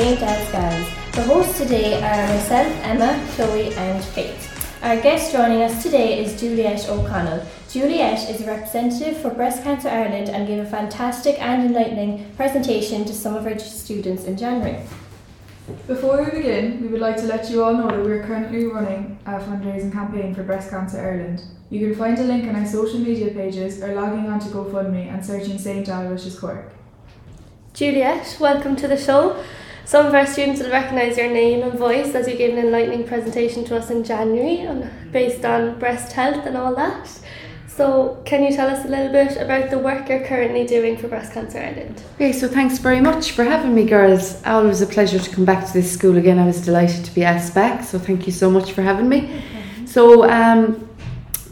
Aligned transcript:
St. 0.00 0.22
Al's 0.22 0.50
Gals. 0.50 0.88
The 1.12 1.22
hosts 1.24 1.58
today 1.58 2.02
are 2.02 2.26
myself, 2.26 2.72
Emma, 2.84 3.22
Chloe, 3.34 3.74
and 3.74 4.02
Faith. 4.02 4.82
Our 4.82 4.98
guest 4.98 5.30
joining 5.30 5.60
us 5.60 5.82
today 5.82 6.24
is 6.24 6.40
Juliette 6.40 6.88
O'Connell. 6.88 7.46
Juliette 7.68 8.30
is 8.30 8.40
a 8.40 8.46
representative 8.46 9.18
for 9.20 9.28
Breast 9.28 9.62
Cancer 9.62 9.90
Ireland 9.90 10.30
and 10.30 10.46
gave 10.46 10.58
a 10.58 10.64
fantastic 10.64 11.38
and 11.38 11.66
enlightening 11.66 12.32
presentation 12.34 13.04
to 13.04 13.12
some 13.12 13.36
of 13.36 13.44
our 13.44 13.58
students 13.58 14.24
in 14.24 14.38
January. 14.38 14.80
Before 15.86 16.24
we 16.24 16.30
begin, 16.30 16.80
we 16.80 16.88
would 16.88 17.02
like 17.02 17.18
to 17.18 17.24
let 17.24 17.50
you 17.50 17.62
all 17.62 17.74
know 17.74 17.88
that 17.88 18.02
we 18.02 18.10
are 18.12 18.24
currently 18.26 18.64
running 18.68 19.18
a 19.26 19.32
fundraising 19.32 19.92
campaign 19.92 20.34
for 20.34 20.44
Breast 20.44 20.70
Cancer 20.70 20.98
Ireland. 20.98 21.42
You 21.68 21.86
can 21.86 21.94
find 21.94 22.18
a 22.18 22.24
link 22.24 22.48
on 22.48 22.56
our 22.56 22.64
social 22.64 23.00
media 23.00 23.34
pages 23.34 23.82
or 23.82 23.94
logging 23.94 24.30
on 24.30 24.40
to 24.40 24.48
GoFundMe 24.48 25.12
and 25.12 25.22
searching 25.22 25.58
St. 25.58 25.86
Aloysius 25.86 26.38
Cork. 26.38 26.72
Juliette, 27.74 28.38
welcome 28.40 28.76
to 28.76 28.88
the 28.88 28.96
show. 28.96 29.44
Some 29.84 30.06
of 30.06 30.14
our 30.14 30.26
students 30.26 30.60
will 30.60 30.70
recognise 30.70 31.16
your 31.16 31.30
name 31.30 31.62
and 31.62 31.78
voice 31.78 32.14
as 32.14 32.28
you 32.28 32.36
gave 32.36 32.56
an 32.56 32.64
enlightening 32.64 33.06
presentation 33.06 33.64
to 33.66 33.76
us 33.76 33.90
in 33.90 34.04
January 34.04 34.66
on, 34.66 34.90
based 35.10 35.44
on 35.44 35.78
breast 35.78 36.12
health 36.12 36.46
and 36.46 36.56
all 36.56 36.74
that. 36.76 37.08
So, 37.66 38.20
can 38.26 38.42
you 38.44 38.54
tell 38.54 38.68
us 38.68 38.84
a 38.84 38.88
little 38.88 39.10
bit 39.10 39.36
about 39.38 39.70
the 39.70 39.78
work 39.78 40.08
you're 40.08 40.24
currently 40.26 40.66
doing 40.66 40.98
for 40.98 41.08
Breast 41.08 41.32
Cancer 41.32 41.60
Ireland? 41.60 42.02
Okay, 42.16 42.32
so 42.32 42.46
thanks 42.46 42.78
very 42.78 43.00
much 43.00 43.30
for 43.30 43.42
having 43.42 43.74
me, 43.74 43.86
girls. 43.86 44.44
Always 44.44 44.82
a 44.82 44.86
pleasure 44.86 45.18
to 45.18 45.30
come 45.30 45.44
back 45.44 45.66
to 45.66 45.72
this 45.72 45.90
school 45.90 46.18
again. 46.18 46.38
I 46.38 46.44
was 46.44 46.60
delighted 46.62 47.04
to 47.06 47.14
be 47.14 47.24
asked 47.24 47.54
back, 47.54 47.84
so 47.84 47.98
thank 47.98 48.26
you 48.26 48.32
so 48.32 48.50
much 48.50 48.72
for 48.72 48.82
having 48.82 49.08
me. 49.08 49.42
So, 49.86 50.28
um, 50.28 50.88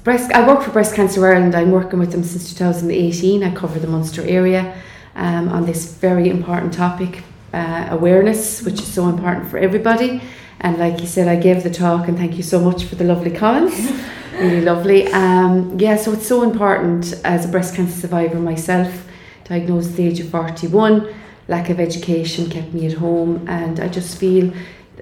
breast, 0.04 0.30
I 0.32 0.46
work 0.46 0.62
for 0.62 0.70
Breast 0.70 0.94
Cancer 0.94 1.26
Ireland. 1.26 1.54
I'm 1.54 1.70
working 1.70 1.98
with 1.98 2.12
them 2.12 2.22
since 2.24 2.52
2018. 2.52 3.42
I 3.42 3.54
cover 3.54 3.78
the 3.78 3.86
Munster 3.86 4.22
area 4.22 4.76
um, 5.14 5.48
on 5.48 5.66
this 5.66 5.94
very 5.94 6.28
important 6.28 6.74
topic, 6.74 7.22
uh, 7.52 7.88
awareness, 7.90 8.62
which 8.62 8.80
is 8.80 8.92
so 8.92 9.08
important 9.08 9.48
for 9.48 9.58
everybody. 9.58 10.20
And 10.60 10.78
like 10.78 11.00
you 11.00 11.06
said, 11.06 11.28
I 11.28 11.36
gave 11.36 11.62
the 11.62 11.70
talk, 11.70 12.08
and 12.08 12.16
thank 12.18 12.36
you 12.36 12.42
so 12.42 12.60
much 12.60 12.84
for 12.84 12.96
the 12.96 13.04
lovely 13.04 13.30
comments. 13.30 13.92
really 14.32 14.60
lovely. 14.60 15.06
Um, 15.08 15.78
yeah, 15.78 15.96
so 15.96 16.12
it's 16.12 16.26
so 16.26 16.42
important 16.42 17.14
as 17.24 17.44
a 17.44 17.48
breast 17.48 17.74
cancer 17.74 18.00
survivor 18.00 18.38
myself, 18.38 19.06
diagnosed 19.44 19.90
at 19.90 19.96
the 19.96 20.06
age 20.06 20.20
of 20.20 20.28
41. 20.30 21.14
Lack 21.46 21.70
of 21.70 21.80
education 21.80 22.50
kept 22.50 22.74
me 22.74 22.86
at 22.86 22.94
home, 22.94 23.46
and 23.48 23.80
I 23.80 23.88
just 23.88 24.18
feel, 24.18 24.52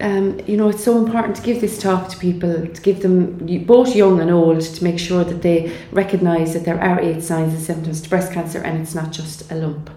um, 0.00 0.38
you 0.46 0.56
know, 0.56 0.68
it's 0.68 0.84
so 0.84 0.98
important 0.98 1.36
to 1.36 1.42
give 1.42 1.60
this 1.60 1.78
talk 1.80 2.08
to 2.10 2.18
people, 2.18 2.66
to 2.66 2.82
give 2.82 3.02
them, 3.02 3.64
both 3.64 3.96
young 3.96 4.20
and 4.20 4.30
old, 4.30 4.60
to 4.60 4.84
make 4.84 4.98
sure 4.98 5.24
that 5.24 5.42
they 5.42 5.76
recognise 5.90 6.52
that 6.52 6.64
there 6.64 6.80
are 6.80 7.00
eight 7.00 7.22
signs 7.22 7.54
and 7.54 7.62
symptoms 7.62 8.00
to 8.02 8.08
breast 8.08 8.32
cancer 8.32 8.60
and 8.60 8.80
it's 8.80 8.94
not 8.94 9.10
just 9.10 9.50
a 9.50 9.54
lump. 9.56 9.90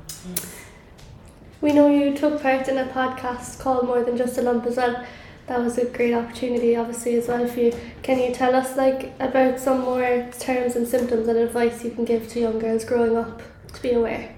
We 1.61 1.73
know 1.73 1.89
you 1.89 2.15
took 2.15 2.41
part 2.41 2.67
in 2.67 2.77
a 2.77 2.85
podcast 2.85 3.59
called 3.59 3.85
More 3.85 4.03
Than 4.03 4.17
Just 4.17 4.37
a 4.37 4.41
Lump 4.41 4.65
as 4.65 4.77
well 4.77 5.05
that 5.49 5.59
was 5.59 5.79
a 5.79 5.85
great 5.85 6.13
opportunity 6.13 6.75
obviously 6.75 7.15
as 7.15 7.27
well 7.27 7.45
for 7.47 7.59
you. 7.59 7.73
Can 8.03 8.19
you 8.19 8.33
tell 8.33 8.55
us 8.55 8.77
like 8.77 9.13
about 9.19 9.59
some 9.59 9.81
more 9.81 10.29
terms 10.39 10.75
and 10.75 10.87
symptoms 10.87 11.27
and 11.27 11.37
advice 11.39 11.83
you 11.83 11.89
can 11.89 12.05
give 12.05 12.27
to 12.29 12.39
young 12.39 12.59
girls 12.59 12.85
growing 12.85 13.17
up 13.17 13.41
to 13.73 13.81
be 13.81 13.91
aware? 13.93 14.35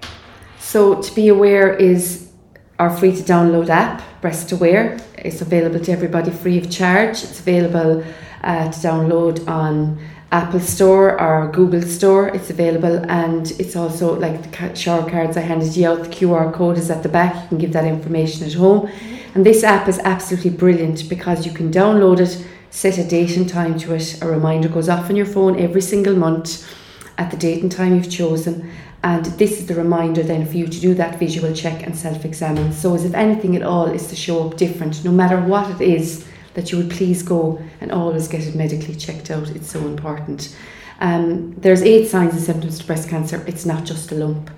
So 0.58 1.00
to 1.00 1.14
be 1.14 1.28
aware 1.28 1.74
is 1.74 2.30
our 2.78 2.96
free 2.96 3.14
to 3.14 3.22
download 3.22 3.68
app, 3.68 4.02
Breast 4.22 4.50
Aware. 4.52 4.98
It's 5.18 5.42
available 5.42 5.80
to 5.80 5.92
everybody 5.92 6.30
free 6.30 6.56
of 6.56 6.70
charge. 6.70 7.22
It's 7.22 7.40
available 7.40 8.02
uh, 8.42 8.72
to 8.72 8.78
download 8.78 9.46
on 9.46 10.02
Apple 10.32 10.60
Store 10.60 11.20
or 11.20 11.52
Google 11.52 11.82
Store. 11.82 12.28
It's 12.28 12.50
available 12.50 13.04
and 13.08 13.50
it's 13.60 13.76
also 13.76 14.18
like 14.18 14.50
the 14.50 14.74
shower 14.74 15.08
cards 15.08 15.36
I 15.36 15.40
handed 15.40 15.76
you 15.76 15.88
out. 15.88 16.02
The 16.02 16.08
QR 16.08 16.52
code 16.52 16.78
is 16.78 16.90
at 16.90 17.02
the 17.02 17.08
back. 17.08 17.34
You 17.42 17.48
can 17.48 17.58
give 17.58 17.72
that 17.74 17.84
information 17.84 18.46
at 18.46 18.54
home. 18.54 18.88
Mm-hmm 18.88 19.12
and 19.34 19.46
this 19.46 19.64
app 19.64 19.88
is 19.88 19.98
absolutely 20.00 20.50
brilliant 20.50 21.08
because 21.08 21.46
you 21.46 21.52
can 21.52 21.72
download 21.72 22.20
it, 22.20 22.46
set 22.70 22.98
a 22.98 23.04
date 23.04 23.36
and 23.36 23.48
time 23.48 23.78
to 23.78 23.94
it. 23.94 24.22
A 24.22 24.26
reminder 24.26 24.68
goes 24.68 24.90
off 24.90 25.08
on 25.08 25.16
your 25.16 25.26
phone 25.26 25.58
every 25.58 25.80
single 25.80 26.14
month 26.14 26.68
at 27.16 27.30
the 27.30 27.38
date 27.38 27.62
and 27.62 27.72
time 27.72 27.94
you've 27.94 28.10
chosen. 28.10 28.70
And 29.02 29.24
this 29.24 29.52
is 29.52 29.66
the 29.66 29.74
reminder 29.74 30.22
then 30.22 30.46
for 30.46 30.56
you 30.56 30.66
to 30.66 30.80
do 30.80 30.94
that 30.94 31.18
visual 31.18 31.52
check 31.54 31.82
and 31.82 31.96
self 31.96 32.24
examine. 32.26 32.72
So, 32.72 32.94
as 32.94 33.04
if 33.04 33.14
anything 33.14 33.56
at 33.56 33.62
all 33.62 33.86
is 33.86 34.06
to 34.08 34.16
show 34.16 34.46
up 34.46 34.56
different, 34.56 35.02
no 35.02 35.10
matter 35.10 35.40
what 35.40 35.68
it 35.70 35.80
is, 35.80 36.28
that 36.54 36.70
you 36.70 36.78
would 36.78 36.90
please 36.90 37.22
go 37.22 37.60
and 37.80 37.90
always 37.90 38.28
get 38.28 38.46
it 38.46 38.54
medically 38.54 38.94
checked 38.94 39.30
out. 39.30 39.50
It's 39.50 39.70
so 39.70 39.80
important. 39.80 40.54
Um, 41.00 41.54
there's 41.54 41.82
eight 41.82 42.08
signs 42.08 42.34
and 42.34 42.42
symptoms 42.42 42.78
to 42.78 42.86
breast 42.86 43.08
cancer. 43.08 43.44
It's 43.46 43.66
not 43.66 43.84
just 43.84 44.12
a 44.12 44.14
lump. 44.14 44.50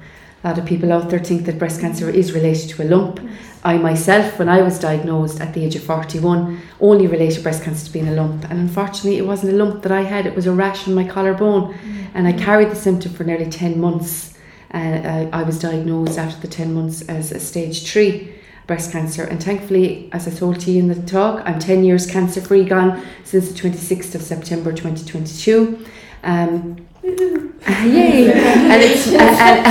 A 0.43 0.49
lot 0.49 0.59
of 0.59 0.67
people 0.67 0.93
out 0.93 1.09
there 1.09 1.19
think 1.19 1.47
that 1.47 1.59
breast 1.59 1.81
cancer 1.81 2.11
is 2.11 2.33
related 2.33 2.69
to 2.71 2.83
a 2.83 2.85
lump. 2.85 3.19
I 3.65 3.79
myself, 3.79 4.39
when 4.39 4.51
I 4.51 4.61
was 4.61 4.79
diagnosed 4.79 5.41
at 5.41 5.55
the 5.55 5.65
age 5.65 5.75
of 5.75 5.83
41, 5.85 6.61
only 6.81 7.07
related 7.07 7.43
breast 7.43 7.63
cancer 7.63 7.87
to 7.87 7.93
being 7.93 8.09
a 8.09 8.15
lump. 8.15 8.45
And 8.51 8.61
unfortunately, 8.61 9.17
it 9.17 9.27
wasn't 9.27 9.55
a 9.55 9.57
lump 9.57 9.83
that 9.85 9.93
I 9.93 10.03
had, 10.03 10.27
it 10.27 10.35
was 10.35 10.47
a 10.47 10.53
rash 10.53 10.87
on 10.87 10.95
my 10.95 11.09
collarbone. 11.09 11.73
Mm. 11.73 12.07
And 12.13 12.27
I 12.27 12.33
carried 12.35 12.71
the 12.71 12.77
symptom 12.77 13.15
for 13.15 13.25
nearly 13.25 13.49
10 13.49 13.81
months. 13.81 14.37
And 14.71 15.07
uh, 15.07 15.35
I 15.35 15.45
was 15.45 15.59
diagnosed 15.59 16.19
after 16.19 16.39
the 16.43 16.49
10 16.49 16.75
months 16.75 17.01
as 17.03 17.33
a 17.33 17.41
stage 17.41 17.91
3 17.91 18.34
breast 18.67 18.93
cancer. 18.93 19.25
And 19.25 19.43
thankfully, 19.43 20.09
as 20.13 20.27
I 20.27 20.31
told 20.31 20.67
you 20.67 20.79
in 20.79 20.89
the 20.89 21.03
talk, 21.03 21.43
I'm 21.45 21.59
10 21.59 21.85
years 21.85 22.07
cancer 22.07 22.41
free 22.41 22.65
gone 22.65 23.05
since 23.25 23.53
the 23.53 23.55
26th 23.55 24.15
of 24.15 24.23
September 24.23 24.73
2022. 24.73 25.85
Um, 26.23 26.87
yay! 27.03 28.33
and 28.33 28.83
it's 28.83 29.07
and, 29.13 29.21
and, 29.21 29.67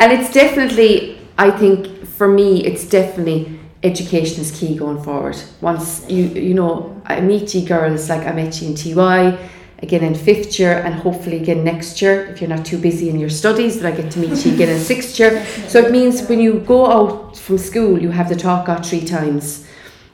and 0.00 0.12
it's 0.12 0.32
definitely, 0.32 1.18
I 1.36 1.50
think, 1.50 2.06
for 2.06 2.28
me, 2.28 2.64
it's 2.64 2.88
definitely 2.88 3.60
education 3.82 4.40
is 4.40 4.50
key 4.50 4.76
going 4.76 5.02
forward. 5.02 5.36
Once 5.60 6.04
you 6.08 6.24
you 6.24 6.54
know, 6.54 7.00
I 7.04 7.20
meet 7.20 7.54
you 7.54 7.66
girls 7.66 8.08
like 8.08 8.26
I 8.26 8.32
met 8.32 8.60
you 8.60 8.68
in 8.68 8.74
TY, 8.74 9.38
again 9.82 10.02
in 10.02 10.14
fifth 10.14 10.58
year, 10.58 10.78
and 10.78 10.94
hopefully 10.94 11.36
again 11.36 11.64
next 11.64 12.02
year 12.02 12.26
if 12.26 12.40
you're 12.40 12.50
not 12.50 12.64
too 12.64 12.78
busy 12.78 13.08
in 13.08 13.18
your 13.18 13.30
studies. 13.30 13.80
That 13.80 13.92
I 13.92 13.96
get 13.96 14.10
to 14.12 14.18
meet 14.18 14.44
you 14.44 14.54
again 14.54 14.68
in 14.68 14.80
sixth 14.80 15.18
year. 15.18 15.44
So 15.68 15.78
it 15.80 15.90
means 15.90 16.22
when 16.28 16.40
you 16.40 16.60
go 16.60 16.86
out 16.86 17.36
from 17.36 17.58
school, 17.58 18.00
you 18.00 18.10
have 18.10 18.28
the 18.28 18.36
talk 18.36 18.68
out 18.68 18.84
three 18.84 19.04
times. 19.04 19.66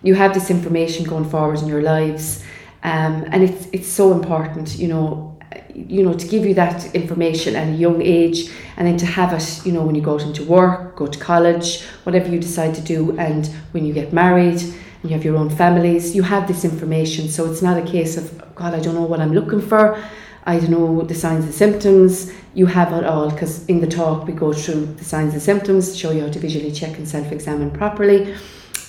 You 0.03 0.15
have 0.15 0.35
this 0.35 0.51
information 0.51 1.05
going 1.05 1.29
forward 1.29 1.61
in 1.61 1.69
your 1.69 1.83
lives, 1.83 2.45
um, 2.83 3.25
and 3.33 3.43
it's 3.43 3.67
it's 3.73 3.89
so 3.89 4.13
important. 4.13 4.77
You 4.77 4.89
know, 4.89 5.39
you 5.75 6.03
know, 6.03 6.15
to 6.15 6.27
give 6.27 6.47
you 6.47 6.55
that 6.55 6.95
information 6.95 7.57
at 7.57 7.69
a 7.69 7.73
young 7.73 8.01
age 8.03 8.51
and 8.77 8.87
then 8.87 8.97
to 8.99 9.07
have 9.07 9.33
it, 9.33 9.67
you 9.67 9.73
know, 9.73 9.83
when 9.85 9.95
you 9.95 10.03
go 10.03 10.15
out 10.15 10.23
into 10.23 10.45
work, 10.45 10.97
go 10.97 11.07
to 11.07 11.19
college, 11.19 11.83
whatever 12.05 12.29
you 12.29 12.39
decide 12.39 12.75
to 12.75 12.81
do, 12.83 13.19
and 13.19 13.47
when 13.73 13.85
you 13.85 13.93
get 13.93 14.13
married 14.13 14.63
you 15.09 15.15
have 15.15 15.25
your 15.25 15.37
own 15.37 15.51
families, 15.51 16.15
you 16.15 16.23
have 16.23 16.47
this 16.47 16.65
information. 16.65 17.29
So 17.29 17.51
it's 17.51 17.63
not 17.63 17.79
a 17.79 17.83
case 17.83 18.17
of, 18.17 18.55
God, 18.55 18.75
I 18.75 18.81
don't 18.81 18.95
know 18.95 19.03
what 19.03 19.21
I'm 19.21 19.33
looking 19.33 19.61
for. 19.61 20.03
I 20.45 20.61
don't 20.61 20.71
know 20.71 21.03
the 21.03 21.15
signs 21.15 21.45
and 21.45 21.55
symptoms. 21.55 22.33
You 22.55 22.67
have 22.67 22.93
it 22.93 23.05
all 23.05 23.31
because 23.31 23.67
in 23.67 23.81
the 23.81 23.87
talk 23.87 24.27
we 24.27 24.33
go 24.33 24.53
through 24.53 24.87
the 24.95 25.05
signs 25.05 25.33
and 25.33 25.43
symptoms, 25.43 25.97
show 25.97 26.13
you 26.13 26.23
how 26.23 26.29
to 26.31 26.39
visually 26.39 26.71
check 26.71 26.97
and 26.99 27.09
self-examine 27.09 27.73
properly. 27.73 28.35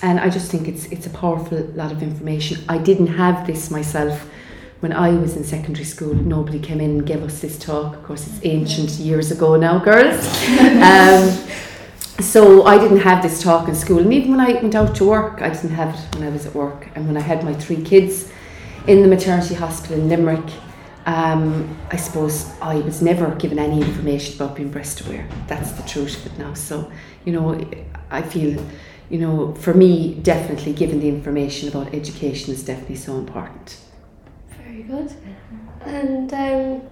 And 0.02 0.20
I 0.20 0.30
just 0.30 0.50
think 0.50 0.68
it's 0.68 0.86
it's 0.86 1.06
a 1.06 1.10
powerful 1.10 1.58
lot 1.74 1.90
of 1.90 2.02
information. 2.02 2.62
I 2.68 2.78
didn't 2.78 3.08
have 3.08 3.46
this 3.46 3.70
myself 3.70 4.28
when 4.80 4.92
I 4.92 5.10
was 5.10 5.36
in 5.36 5.42
secondary 5.42 5.84
school, 5.84 6.14
nobody 6.14 6.60
came 6.60 6.80
in 6.80 6.90
and 6.90 7.06
gave 7.06 7.22
us 7.24 7.40
this 7.40 7.58
talk. 7.58 7.96
Of 7.96 8.04
course, 8.04 8.26
it's 8.28 8.38
ancient 8.44 8.90
years 8.90 9.32
ago 9.32 9.56
now, 9.56 9.80
girls. 9.80 10.24
um, 10.60 11.48
so 12.20 12.64
I 12.64 12.78
didn't 12.78 12.98
have 12.98 13.22
this 13.22 13.42
talk 13.42 13.68
in 13.68 13.74
school, 13.74 13.98
and 13.98 14.12
even 14.12 14.30
when 14.32 14.40
I 14.40 14.52
went 14.54 14.74
out 14.74 14.94
to 14.96 15.04
work, 15.04 15.40
I 15.40 15.50
didn't 15.50 15.70
have 15.70 15.94
it 15.94 16.14
when 16.16 16.26
I 16.26 16.30
was 16.30 16.46
at 16.46 16.54
work. 16.54 16.88
And 16.94 17.06
when 17.06 17.16
I 17.16 17.20
had 17.20 17.44
my 17.44 17.54
three 17.54 17.82
kids 17.82 18.30
in 18.86 19.02
the 19.02 19.08
maternity 19.08 19.54
hospital 19.54 19.98
in 19.98 20.08
Limerick, 20.08 20.50
um, 21.06 21.78
I 21.90 21.96
suppose 21.96 22.52
I 22.60 22.76
was 22.76 23.00
never 23.00 23.34
given 23.36 23.58
any 23.58 23.80
information 23.80 24.34
about 24.36 24.56
being 24.56 24.70
breast 24.70 25.00
aware. 25.06 25.26
That's 25.46 25.72
the 25.72 25.82
truth 25.88 26.26
of 26.26 26.32
it 26.32 26.38
now. 26.38 26.54
So, 26.54 26.90
you 27.24 27.32
know, 27.32 27.58
I 28.10 28.22
feel, 28.22 28.62
you 29.08 29.18
know, 29.18 29.54
for 29.54 29.72
me, 29.72 30.14
definitely 30.14 30.72
giving 30.74 31.00
the 31.00 31.08
information 31.08 31.68
about 31.68 31.94
education 31.94 32.52
is 32.52 32.62
definitely 32.64 32.96
so 32.96 33.16
important 33.16 33.78
Very 34.50 34.82
good. 34.82 35.12
And 35.82 36.32
um, 36.34 36.82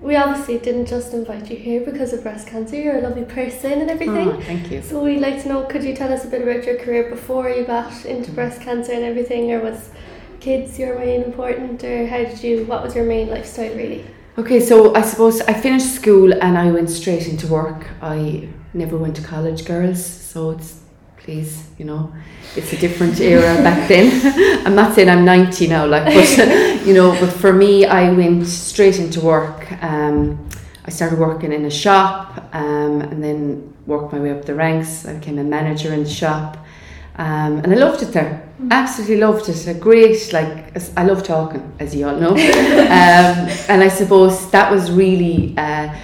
we 0.00 0.16
obviously 0.16 0.58
didn't 0.58 0.86
just 0.86 1.12
invite 1.12 1.50
you 1.50 1.56
here 1.56 1.80
because 1.80 2.12
of 2.12 2.22
breast 2.22 2.46
cancer. 2.46 2.76
You're 2.76 2.98
a 2.98 3.02
lovely 3.02 3.24
person 3.24 3.80
and 3.80 3.90
everything. 3.90 4.28
Oh, 4.28 4.40
thank 4.40 4.70
you. 4.70 4.82
So 4.82 5.02
we'd 5.02 5.20
like 5.20 5.42
to 5.42 5.48
know, 5.48 5.64
could 5.64 5.82
you 5.84 5.94
tell 5.94 6.12
us 6.12 6.24
a 6.24 6.28
bit 6.28 6.42
about 6.42 6.64
your 6.64 6.76
career 6.76 7.10
before 7.10 7.48
you 7.50 7.64
got 7.64 8.04
into 8.04 8.30
breast 8.30 8.60
cancer 8.60 8.92
and 8.92 9.04
everything, 9.04 9.52
or 9.52 9.60
was 9.60 9.90
kids 10.40 10.78
your 10.78 10.98
main 10.98 11.22
important, 11.22 11.82
or 11.84 12.06
how 12.06 12.18
did 12.18 12.42
you? 12.42 12.64
What 12.66 12.82
was 12.82 12.94
your 12.94 13.04
main 13.04 13.28
lifestyle 13.28 13.74
really? 13.74 14.06
Okay, 14.36 14.60
so 14.60 14.94
I 14.94 15.02
suppose 15.02 15.40
I 15.42 15.52
finished 15.52 15.92
school 15.94 16.32
and 16.32 16.56
I 16.56 16.70
went 16.70 16.90
straight 16.90 17.26
into 17.26 17.48
work. 17.48 17.88
I 18.00 18.48
never 18.72 18.96
went 18.96 19.16
to 19.16 19.22
college, 19.22 19.64
girls, 19.64 20.04
so 20.04 20.50
it's 20.52 20.80
please, 21.18 21.68
you 21.78 21.84
know, 21.84 22.12
it's 22.56 22.72
a 22.72 22.76
different 22.76 23.20
era 23.20 23.54
back 23.62 23.88
then. 23.88 24.08
I'm 24.66 24.74
not 24.74 24.94
saying 24.94 25.08
I'm 25.08 25.24
90 25.24 25.66
now, 25.66 25.86
like, 25.86 26.04
but, 26.04 26.86
you 26.86 26.94
know, 26.94 27.10
but 27.20 27.32
for 27.32 27.52
me, 27.52 27.86
I 27.86 28.10
went 28.12 28.46
straight 28.46 28.98
into 28.98 29.20
work. 29.20 29.70
Um, 29.82 30.48
I 30.84 30.90
started 30.90 31.18
working 31.18 31.52
in 31.52 31.66
a 31.66 31.70
shop 31.70 32.48
um, 32.54 33.02
and 33.02 33.22
then 33.22 33.74
worked 33.86 34.12
my 34.12 34.20
way 34.20 34.30
up 34.30 34.44
the 34.44 34.54
ranks. 34.54 35.06
I 35.06 35.14
became 35.14 35.38
a 35.38 35.44
manager 35.44 35.92
in 35.92 36.04
the 36.04 36.08
shop. 36.10 36.56
Um, 37.16 37.58
and 37.58 37.72
I 37.72 37.76
loved 37.76 38.02
it 38.02 38.12
there. 38.12 38.48
Absolutely 38.70 39.18
loved 39.18 39.48
it. 39.48 39.66
A 39.66 39.74
great, 39.74 40.32
like, 40.32 40.76
I 40.96 41.04
love 41.04 41.24
talking, 41.24 41.72
as 41.78 41.94
you 41.94 42.08
all 42.08 42.16
know. 42.16 42.30
um, 42.30 42.38
and 43.68 43.82
I 43.82 43.88
suppose 43.88 44.50
that 44.50 44.70
was 44.72 44.90
really, 44.90 45.54
uh, 45.58 45.94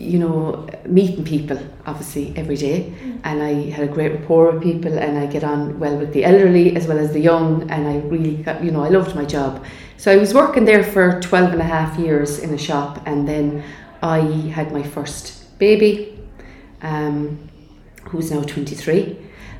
you 0.00 0.18
know, 0.18 0.66
meeting 0.86 1.24
people, 1.24 1.58
obviously, 1.84 2.32
every 2.36 2.56
day. 2.56 2.92
And 3.24 3.42
I 3.42 3.70
had 3.70 3.88
a 3.88 3.92
great 3.92 4.12
rapport 4.12 4.52
with 4.52 4.62
people, 4.62 4.98
and 4.98 5.18
I 5.18 5.26
get 5.26 5.44
on 5.44 5.78
well 5.78 5.96
with 5.98 6.12
the 6.12 6.24
elderly 6.24 6.74
as 6.74 6.86
well 6.86 6.98
as 6.98 7.12
the 7.12 7.20
young. 7.20 7.70
And 7.70 7.86
I 7.86 7.98
really, 8.08 8.36
got, 8.36 8.64
you 8.64 8.70
know, 8.70 8.82
I 8.82 8.88
loved 8.88 9.14
my 9.14 9.24
job. 9.24 9.64
So 9.98 10.10
I 10.10 10.16
was 10.16 10.32
working 10.32 10.64
there 10.64 10.82
for 10.82 11.20
12 11.20 11.52
and 11.52 11.60
a 11.60 11.64
half 11.64 11.98
years 11.98 12.38
in 12.38 12.54
a 12.54 12.58
shop, 12.58 13.02
and 13.06 13.28
then 13.28 13.62
I 14.02 14.20
had 14.56 14.72
my 14.72 14.82
first 14.82 15.58
baby, 15.58 16.18
um, 16.80 17.38
who's 18.04 18.30
now 18.30 18.42
23. 18.42 19.16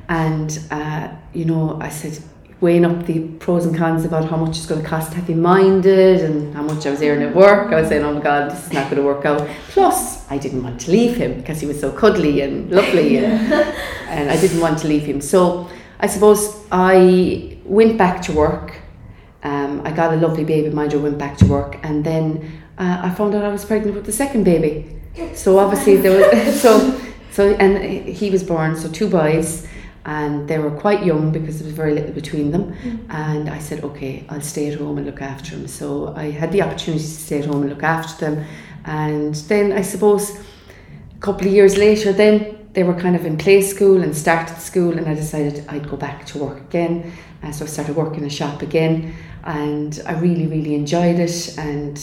And, 0.09 0.59
uh, 0.71 1.09
you 1.33 1.45
know, 1.45 1.77
I 1.79 1.89
said, 1.89 2.17
weighing 2.61 2.85
up 2.85 3.07
the 3.07 3.27
pros 3.39 3.65
and 3.65 3.75
cons 3.75 4.05
about 4.05 4.29
how 4.29 4.37
much 4.37 4.55
it's 4.57 4.67
going 4.67 4.81
to 4.81 4.87
cost 4.87 5.11
to 5.11 5.17
have 5.17 5.27
minded 5.35 6.21
and 6.21 6.53
how 6.53 6.61
much 6.61 6.85
I 6.85 6.91
was 6.91 7.01
earning 7.01 7.29
at 7.29 7.35
work. 7.35 7.73
I 7.73 7.81
was 7.81 7.89
saying, 7.89 8.03
oh 8.03 8.13
my 8.13 8.21
God, 8.21 8.51
this 8.51 8.67
is 8.67 8.71
not 8.71 8.83
going 8.83 9.01
to 9.01 9.03
work 9.03 9.25
out. 9.25 9.49
Plus, 9.69 10.29
I 10.29 10.37
didn't 10.37 10.63
want 10.63 10.79
to 10.81 10.91
leave 10.91 11.17
him 11.17 11.33
because 11.37 11.59
he 11.59 11.65
was 11.65 11.79
so 11.79 11.91
cuddly 11.91 12.41
and 12.41 12.71
lovely, 12.71 13.17
and, 13.17 13.51
and 14.07 14.29
I 14.29 14.39
didn't 14.39 14.61
want 14.61 14.77
to 14.79 14.87
leave 14.87 15.03
him. 15.03 15.21
So 15.21 15.67
I 15.99 16.05
suppose 16.05 16.63
I 16.71 17.57
went 17.65 17.97
back 17.97 18.21
to 18.23 18.31
work. 18.31 18.75
Um, 19.43 19.81
I 19.83 19.91
got 19.91 20.13
a 20.13 20.17
lovely 20.17 20.43
baby 20.43 20.69
minder, 20.69 20.99
went 20.99 21.17
back 21.17 21.37
to 21.37 21.45
work, 21.47 21.79
and 21.81 22.05
then 22.05 22.61
uh, 22.77 23.01
I 23.01 23.09
found 23.09 23.33
out 23.33 23.43
I 23.43 23.49
was 23.49 23.65
pregnant 23.65 23.95
with 23.95 24.05
the 24.05 24.11
second 24.11 24.43
baby. 24.43 25.01
So 25.33 25.57
obviously 25.57 25.97
there 25.97 26.15
was 26.15 26.61
so 26.61 27.01
so 27.31 27.49
and 27.55 28.05
he 28.07 28.29
was 28.29 28.43
born 28.43 28.75
so 28.75 28.89
two 28.89 29.09
boys 29.09 29.67
and 30.05 30.47
they 30.47 30.57
were 30.57 30.71
quite 30.71 31.05
young 31.05 31.31
because 31.31 31.59
there 31.59 31.65
was 31.65 31.75
very 31.75 31.93
little 31.93 32.11
between 32.11 32.51
them. 32.51 32.73
Mm. 32.73 33.05
And 33.09 33.49
I 33.49 33.59
said 33.59 33.83
okay 33.83 34.25
I'll 34.29 34.41
stay 34.41 34.71
at 34.71 34.79
home 34.79 34.97
and 34.97 35.05
look 35.05 35.21
after 35.21 35.55
them 35.55 35.67
so 35.67 36.13
I 36.15 36.31
had 36.31 36.51
the 36.51 36.61
opportunity 36.61 37.03
to 37.03 37.09
stay 37.09 37.39
at 37.39 37.45
home 37.45 37.61
and 37.61 37.69
look 37.69 37.83
after 37.83 38.25
them. 38.25 38.45
And 38.85 39.35
then 39.35 39.71
I 39.73 39.81
suppose 39.81 40.31
a 40.31 41.19
couple 41.19 41.47
of 41.47 41.53
years 41.53 41.77
later 41.77 42.11
then 42.13 42.57
they 42.73 42.83
were 42.83 42.95
kind 42.95 43.15
of 43.15 43.25
in 43.25 43.37
play 43.37 43.61
school 43.61 44.01
and 44.01 44.15
started 44.15 44.57
school 44.57 44.97
and 44.97 45.07
I 45.07 45.13
decided 45.13 45.65
I'd 45.67 45.89
go 45.89 45.97
back 45.97 46.25
to 46.27 46.39
work 46.39 46.59
again. 46.59 47.11
And 47.43 47.53
so 47.53 47.65
I 47.65 47.67
started 47.67 47.95
working 47.95 48.19
in 48.19 48.25
a 48.25 48.29
shop 48.29 48.61
again 48.61 49.13
and 49.43 50.01
I 50.07 50.13
really 50.13 50.47
really 50.47 50.73
enjoyed 50.73 51.19
it. 51.19 51.55
And 51.59 51.97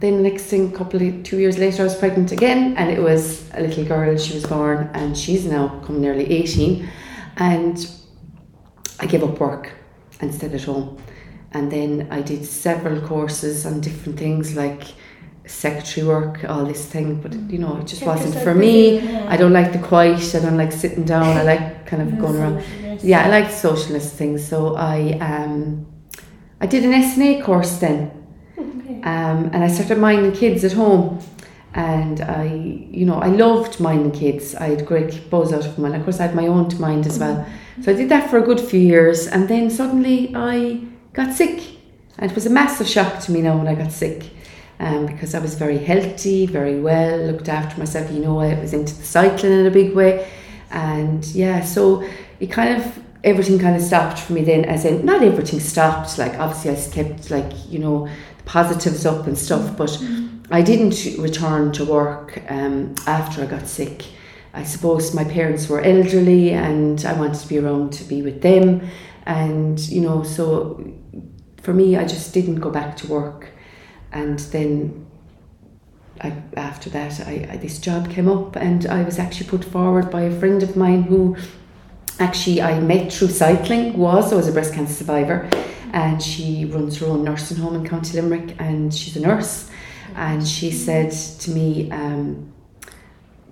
then 0.00 0.16
the 0.22 0.28
next 0.28 0.44
thing 0.44 0.74
a 0.74 0.76
couple 0.76 1.00
of 1.00 1.22
two 1.22 1.38
years 1.38 1.58
later 1.58 1.82
I 1.82 1.84
was 1.84 1.94
pregnant 1.94 2.32
again 2.32 2.76
and 2.76 2.90
it 2.90 3.00
was 3.00 3.48
a 3.54 3.60
little 3.60 3.84
girl. 3.84 4.18
She 4.18 4.34
was 4.34 4.44
born 4.46 4.90
and 4.94 5.16
she's 5.16 5.46
now 5.46 5.80
come 5.86 6.00
nearly 6.00 6.24
18 6.28 6.88
and 7.36 7.88
I 9.00 9.06
gave 9.06 9.22
up 9.22 9.38
work 9.40 9.72
and 10.20 10.34
stayed 10.34 10.54
at 10.54 10.62
home 10.64 10.98
and 11.52 11.70
then 11.70 12.08
I 12.10 12.22
did 12.22 12.44
several 12.44 13.00
courses 13.00 13.66
on 13.66 13.80
different 13.80 14.18
things 14.18 14.56
like 14.56 14.84
secretary 15.46 16.06
work 16.06 16.44
all 16.48 16.64
this 16.64 16.84
thing 16.86 17.20
but 17.20 17.32
you 17.50 17.58
know 17.58 17.76
it 17.76 17.86
just 17.86 18.02
Kept 18.02 18.18
wasn't 18.18 18.34
for 18.42 18.52
busy, 18.54 18.58
me 18.60 18.98
yeah. 19.00 19.26
I 19.28 19.36
don't 19.36 19.52
like 19.52 19.72
the 19.72 19.78
quiet 19.78 20.34
I 20.34 20.40
don't 20.40 20.56
like 20.56 20.72
sitting 20.72 21.04
down 21.04 21.36
I 21.36 21.42
like 21.42 21.86
kind 21.86 22.02
of 22.02 22.18
going 22.22 22.36
around 22.36 22.64
yeah, 23.02 23.26
I 23.26 23.28
like 23.28 23.50
socialist 23.50 24.14
things. 24.14 24.42
So 24.48 24.74
I 24.74 25.18
um, 25.20 25.86
I 26.62 26.66
did 26.66 26.82
an 26.84 26.92
SNA 26.92 27.44
course 27.44 27.76
then, 27.76 28.10
Okay. 28.58 29.02
um, 29.02 29.50
and 29.52 29.56
I 29.62 29.68
started 29.68 29.98
minding 29.98 30.32
kids 30.32 30.64
at 30.64 30.72
home. 30.72 31.20
And 31.76 32.22
I, 32.22 32.44
you 32.90 33.04
know, 33.04 33.20
I 33.20 33.28
loved 33.28 33.80
minding 33.80 34.12
kids. 34.12 34.54
I 34.54 34.68
had 34.70 34.86
great 34.86 35.28
buzz 35.28 35.52
out 35.52 35.66
of 35.66 35.76
them, 35.76 35.84
and 35.84 35.94
of 35.94 36.04
course 36.04 36.18
I 36.20 36.26
had 36.26 36.34
my 36.34 36.46
own 36.46 36.70
to 36.70 36.80
mind 36.80 37.06
as 37.06 37.18
well. 37.18 37.46
So 37.82 37.92
I 37.92 37.94
did 37.94 38.08
that 38.08 38.30
for 38.30 38.38
a 38.38 38.42
good 38.42 38.58
few 38.58 38.80
years, 38.80 39.26
and 39.26 39.46
then 39.46 39.68
suddenly 39.68 40.34
I 40.34 40.80
got 41.12 41.34
sick, 41.34 41.62
and 42.16 42.30
it 42.30 42.34
was 42.34 42.46
a 42.46 42.50
massive 42.50 42.88
shock 42.88 43.20
to 43.24 43.32
me 43.32 43.42
now 43.42 43.58
when 43.58 43.68
I 43.68 43.74
got 43.74 43.92
sick. 43.92 44.30
Um, 44.78 45.06
because 45.06 45.34
I 45.34 45.38
was 45.38 45.54
very 45.54 45.78
healthy, 45.78 46.46
very 46.46 46.80
well, 46.80 47.18
looked 47.18 47.48
after 47.48 47.78
myself. 47.78 48.10
You 48.10 48.20
know, 48.20 48.40
I 48.40 48.58
was 48.58 48.72
into 48.72 48.94
the 48.94 49.04
cycling 49.04 49.52
in 49.52 49.66
a 49.66 49.70
big 49.70 49.94
way, 49.94 50.30
and 50.70 51.24
yeah, 51.26 51.62
so 51.62 52.08
it 52.40 52.46
kind 52.46 52.80
of 52.80 52.98
everything 53.22 53.58
kind 53.58 53.76
of 53.76 53.82
stopped 53.82 54.18
for 54.18 54.32
me 54.32 54.44
then. 54.44 54.64
As 54.64 54.86
in, 54.86 55.04
not 55.04 55.22
everything 55.22 55.60
stopped. 55.60 56.16
Like 56.16 56.38
obviously, 56.38 56.70
I 56.70 56.90
kept 56.90 57.30
like 57.30 57.52
you 57.70 57.80
know 57.80 58.06
the 58.06 58.44
positives 58.44 59.04
up 59.04 59.26
and 59.26 59.36
stuff, 59.36 59.76
but 59.76 59.90
I 60.50 60.62
didn't 60.62 61.18
return 61.18 61.72
to 61.72 61.84
work 61.84 62.40
um, 62.48 62.94
after 63.06 63.42
I 63.42 63.46
got 63.46 63.66
sick. 63.66 64.04
I 64.54 64.62
suppose 64.62 65.14
my 65.14 65.24
parents 65.24 65.68
were 65.68 65.80
elderly, 65.80 66.52
and 66.52 67.04
I 67.04 67.12
wanted 67.12 67.40
to 67.40 67.48
be 67.48 67.58
around 67.58 67.92
to 67.94 68.04
be 68.04 68.22
with 68.22 68.42
them, 68.42 68.88
and 69.26 69.78
you 69.80 70.00
know, 70.00 70.22
so 70.22 70.92
for 71.62 71.74
me, 71.74 71.96
I 71.96 72.06
just 72.06 72.32
didn't 72.32 72.56
go 72.56 72.70
back 72.70 72.96
to 72.98 73.06
work, 73.08 73.50
and 74.12 74.38
then 74.38 75.06
I, 76.20 76.32
after 76.56 76.88
that, 76.90 77.20
I, 77.26 77.48
I 77.50 77.56
this 77.58 77.78
job 77.78 78.08
came 78.08 78.28
up, 78.28 78.56
and 78.56 78.86
I 78.86 79.02
was 79.02 79.18
actually 79.18 79.48
put 79.48 79.64
forward 79.64 80.10
by 80.10 80.22
a 80.22 80.38
friend 80.38 80.62
of 80.62 80.76
mine 80.76 81.02
who 81.02 81.36
actually 82.18 82.62
I 82.62 82.80
met 82.80 83.12
through 83.12 83.28
cycling. 83.28 83.98
Was 83.98 84.32
I 84.32 84.36
was 84.36 84.48
a 84.48 84.52
breast 84.52 84.72
cancer 84.72 84.94
survivor, 84.94 85.50
and 85.92 86.22
she 86.22 86.64
runs 86.64 86.98
her 87.00 87.06
own 87.06 87.24
nursing 87.24 87.58
home 87.58 87.74
in 87.74 87.86
County 87.86 88.18
Limerick, 88.18 88.54
and 88.58 88.94
she's 88.94 89.16
a 89.16 89.20
nurse, 89.20 89.70
and 90.16 90.46
she 90.46 90.70
said 90.70 91.12
to 91.40 91.50
me. 91.50 91.90
Um, 91.90 92.52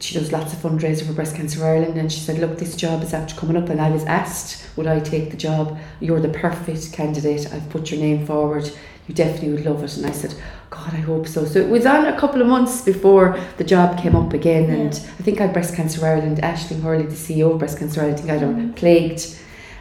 she 0.01 0.19
does 0.19 0.33
lots 0.33 0.53
of 0.53 0.59
fundraiser 0.59 1.07
for 1.07 1.15
Breast 1.15 1.35
Cancer 1.35 1.65
Ireland 1.65 1.97
and 1.97 2.13
she 2.13 2.21
said, 2.21 2.39
Look, 2.39 2.59
this 2.59 2.77
job 2.77 3.03
is 3.03 3.15
after 3.15 3.35
coming 3.37 3.57
up 3.57 3.71
and 3.71 3.81
I 3.81 3.91
was 3.91 4.05
asked, 4.05 4.67
Would 4.77 4.87
I 4.87 5.01
take 5.01 5.31
the 5.31 5.37
job? 5.37 5.79
You're 5.99 6.21
the 6.21 6.29
perfect 6.29 6.93
candidate. 6.93 7.51
I've 7.53 7.71
put 7.71 7.91
your 7.91 8.01
name 8.01 8.27
forward. 8.27 8.71
You 9.09 9.15
definitely 9.15 9.53
would 9.53 9.65
love 9.65 9.83
it. 9.83 9.97
And 9.97 10.05
I 10.05 10.11
said, 10.11 10.35
God, 10.69 10.93
I 10.93 10.99
hope 10.99 11.27
so. 11.27 11.45
So 11.47 11.59
it 11.59 11.69
was 11.69 11.87
on 11.87 12.07
a 12.07 12.19
couple 12.19 12.43
of 12.43 12.49
months 12.49 12.83
before 12.83 13.39
the 13.57 13.65
job 13.65 13.99
came 13.99 14.17
up 14.17 14.33
again. 14.35 14.69
And 14.69 14.93
I 14.93 15.23
think 15.23 15.41
I 15.41 15.47
Breast 15.47 15.75
Cancer 15.75 16.05
Ireland, 16.05 16.39
Aisling 16.39 16.83
Hurley, 16.83 17.05
the 17.05 17.13
CEO 17.13 17.53
of 17.53 17.59
Breast 17.59 17.79
Cancer 17.79 18.01
Ireland, 18.01 18.19
I 18.19 18.23
think 18.23 18.31
I 18.31 18.39
had 18.39 18.57
her 18.57 18.73
plagued 18.75 19.39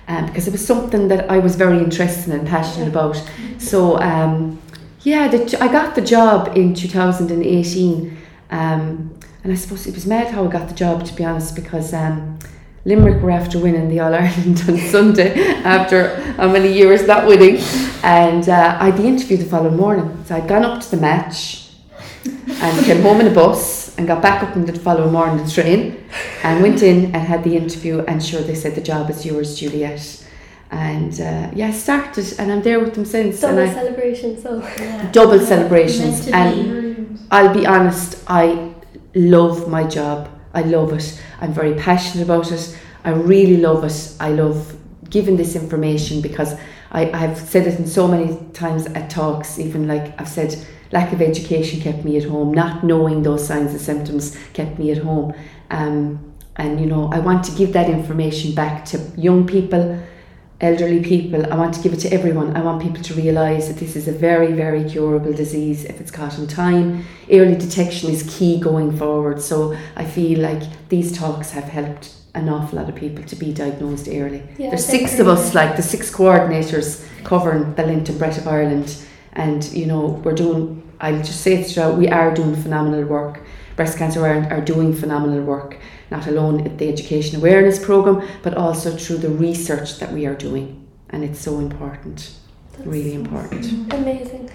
um, 0.07 0.25
because 0.27 0.47
it 0.47 0.51
was 0.51 0.65
something 0.65 1.07
that 1.07 1.29
I 1.29 1.39
was 1.39 1.55
very 1.55 1.77
interested 1.77 2.33
and 2.33 2.47
passionate 2.47 2.87
about. 2.87 3.21
So 3.57 3.99
um, 3.99 4.61
yeah, 5.03 5.27
the, 5.27 5.57
I 5.61 5.67
got 5.67 5.95
the 5.95 6.01
job 6.01 6.57
in 6.57 6.73
2018. 6.73 8.17
Um, 8.49 9.19
and 9.43 9.51
I 9.51 9.55
suppose 9.55 9.85
it 9.87 9.93
was 9.93 10.05
mad 10.05 10.33
how 10.33 10.45
I 10.47 10.51
got 10.51 10.69
the 10.69 10.73
job, 10.73 11.05
to 11.05 11.13
be 11.13 11.25
honest, 11.25 11.55
because 11.55 11.93
um, 11.93 12.39
Limerick 12.85 13.21
were 13.21 13.31
after 13.31 13.59
winning 13.59 13.89
the 13.89 13.99
All 13.99 14.13
Ireland 14.13 14.63
on 14.67 14.77
Sunday 14.77 15.33
after 15.63 16.15
how 16.33 16.49
many 16.49 16.71
years 16.71 17.05
not 17.05 17.27
winning. 17.27 17.57
And 18.03 18.47
uh, 18.47 18.77
I 18.79 18.85
had 18.85 18.97
the 18.97 19.05
interview 19.05 19.37
the 19.37 19.45
following 19.45 19.75
morning. 19.75 20.23
So 20.25 20.35
I'd 20.35 20.47
gone 20.47 20.63
up 20.63 20.81
to 20.81 20.91
the 20.91 20.97
match 20.97 21.69
and 22.25 22.85
came 22.85 23.01
home 23.01 23.19
in 23.19 23.27
a 23.27 23.33
bus 23.33 23.97
and 23.97 24.07
got 24.07 24.21
back 24.21 24.41
up 24.43 24.55
in 24.55 24.65
the 24.65 24.73
following 24.73 25.11
morning 25.11 25.43
the 25.43 25.51
train 25.51 26.09
and 26.43 26.61
went 26.61 26.81
in 26.81 27.05
and 27.05 27.15
had 27.15 27.43
the 27.43 27.57
interview. 27.57 27.99
And 28.01 28.23
sure, 28.23 28.41
they 28.41 28.55
said 28.55 28.75
the 28.75 28.81
job 28.81 29.09
is 29.09 29.25
yours, 29.25 29.59
Juliette. 29.59 30.22
And 30.73 31.13
uh, 31.21 31.51
yeah, 31.53 31.67
I 31.67 31.71
started 31.71 32.33
and 32.39 32.51
I'm 32.51 32.63
there 32.63 32.79
with 32.79 32.95
them 32.95 33.05
since. 33.05 33.39
Double 33.41 33.59
and 33.59 33.69
I, 33.69 33.73
celebration, 33.73 34.41
so 34.41 34.59
Yeah. 34.79 35.11
double 35.11 35.39
celebrations. 35.39 36.27
And 36.29 37.07
be. 37.07 37.19
I'll 37.29 37.53
be 37.53 37.65
honest, 37.67 38.23
I 38.27 38.73
love 39.13 39.67
my 39.69 39.83
job. 39.83 40.29
I 40.53 40.61
love 40.61 40.93
it. 40.93 41.21
I'm 41.41 41.53
very 41.53 41.75
passionate 41.75 42.23
about 42.23 42.51
it. 42.51 42.77
I 43.03 43.11
really 43.11 43.57
love 43.57 43.83
it. 43.83 44.13
I 44.19 44.29
love 44.29 44.75
giving 45.09 45.37
this 45.37 45.55
information 45.55 46.21
because 46.21 46.55
I, 46.91 47.11
I've 47.11 47.37
said 47.37 47.67
it 47.67 47.79
in 47.79 47.87
so 47.87 48.07
many 48.07 48.37
times 48.53 48.85
at 48.87 49.09
talks, 49.09 49.59
even 49.59 49.87
like 49.87 50.19
I've 50.19 50.29
said, 50.29 50.55
lack 50.91 51.11
of 51.13 51.21
education 51.21 51.81
kept 51.81 52.03
me 52.03 52.17
at 52.17 52.23
home, 52.23 52.51
not 52.53 52.83
knowing 52.83 53.23
those 53.23 53.45
signs 53.47 53.71
and 53.71 53.81
symptoms 53.81 54.35
kept 54.53 54.79
me 54.79 54.91
at 54.91 54.99
home. 54.99 55.33
Um, 55.69 56.33
and 56.55 56.79
you 56.79 56.85
know, 56.85 57.09
I 57.11 57.19
want 57.19 57.43
to 57.45 57.51
give 57.51 57.73
that 57.73 57.89
information 57.89 58.53
back 58.55 58.85
to 58.85 58.99
young 59.17 59.45
people, 59.47 59.99
elderly 60.63 61.03
people. 61.03 61.51
I 61.51 61.55
want 61.57 61.73
to 61.75 61.81
give 61.81 61.93
it 61.93 61.99
to 61.99 62.13
everyone. 62.13 62.55
I 62.55 62.61
want 62.61 62.81
people 62.81 63.03
to 63.03 63.13
realise 63.13 63.67
that 63.67 63.77
this 63.77 63.95
is 63.95 64.07
a 64.07 64.13
very, 64.13 64.53
very 64.53 64.89
curable 64.89 65.33
disease 65.33 65.83
if 65.83 65.99
it's 65.99 66.09
caught 66.09 66.37
in 66.39 66.47
time. 66.47 67.05
Early 67.29 67.55
detection 67.55 68.09
is 68.09 68.23
key 68.37 68.59
going 68.59 68.97
forward. 68.97 69.41
So 69.41 69.77
I 69.95 70.05
feel 70.05 70.39
like 70.39 70.63
these 70.87 71.15
talks 71.15 71.51
have 71.51 71.65
helped 71.65 72.15
an 72.33 72.49
awful 72.49 72.79
lot 72.79 72.89
of 72.89 72.95
people 72.95 73.23
to 73.25 73.35
be 73.35 73.53
diagnosed 73.53 74.07
early. 74.07 74.41
Yeah, 74.57 74.69
There's 74.69 74.85
six 74.85 75.19
of 75.19 75.27
us, 75.27 75.53
like 75.53 75.75
the 75.75 75.83
six 75.83 76.09
coordinators 76.09 77.05
covering 77.23 77.75
the 77.75 77.85
Lint 77.85 78.09
and 78.09 78.17
Brett 78.17 78.37
of 78.37 78.47
Ireland, 78.47 78.97
and 79.33 79.63
you 79.65 79.85
know 79.85 80.21
we're 80.23 80.33
doing. 80.33 80.81
I'll 80.99 81.17
just 81.17 81.41
say 81.41 81.55
it 81.55 81.67
straight. 81.67 81.95
We 81.95 82.07
are 82.07 82.33
doing 82.33 82.55
phenomenal 82.55 83.03
work. 83.03 83.41
Breast 83.75 83.97
Cancer 83.97 84.25
Ireland 84.25 84.51
are 84.51 84.61
doing 84.61 84.93
phenomenal 84.93 85.43
work, 85.43 85.77
not 86.11 86.27
alone 86.27 86.65
at 86.65 86.77
the 86.77 86.89
education 86.89 87.37
awareness 87.37 87.83
program, 87.83 88.27
but 88.43 88.53
also 88.55 88.91
through 88.91 89.17
the 89.17 89.29
research 89.29 89.99
that 89.99 90.11
we 90.11 90.25
are 90.25 90.35
doing, 90.35 90.85
and 91.09 91.23
it's 91.23 91.39
so 91.39 91.59
important, 91.59 92.31
That's 92.73 92.85
really 92.85 93.13
important. 93.13 93.93
Amazing. 93.93 94.49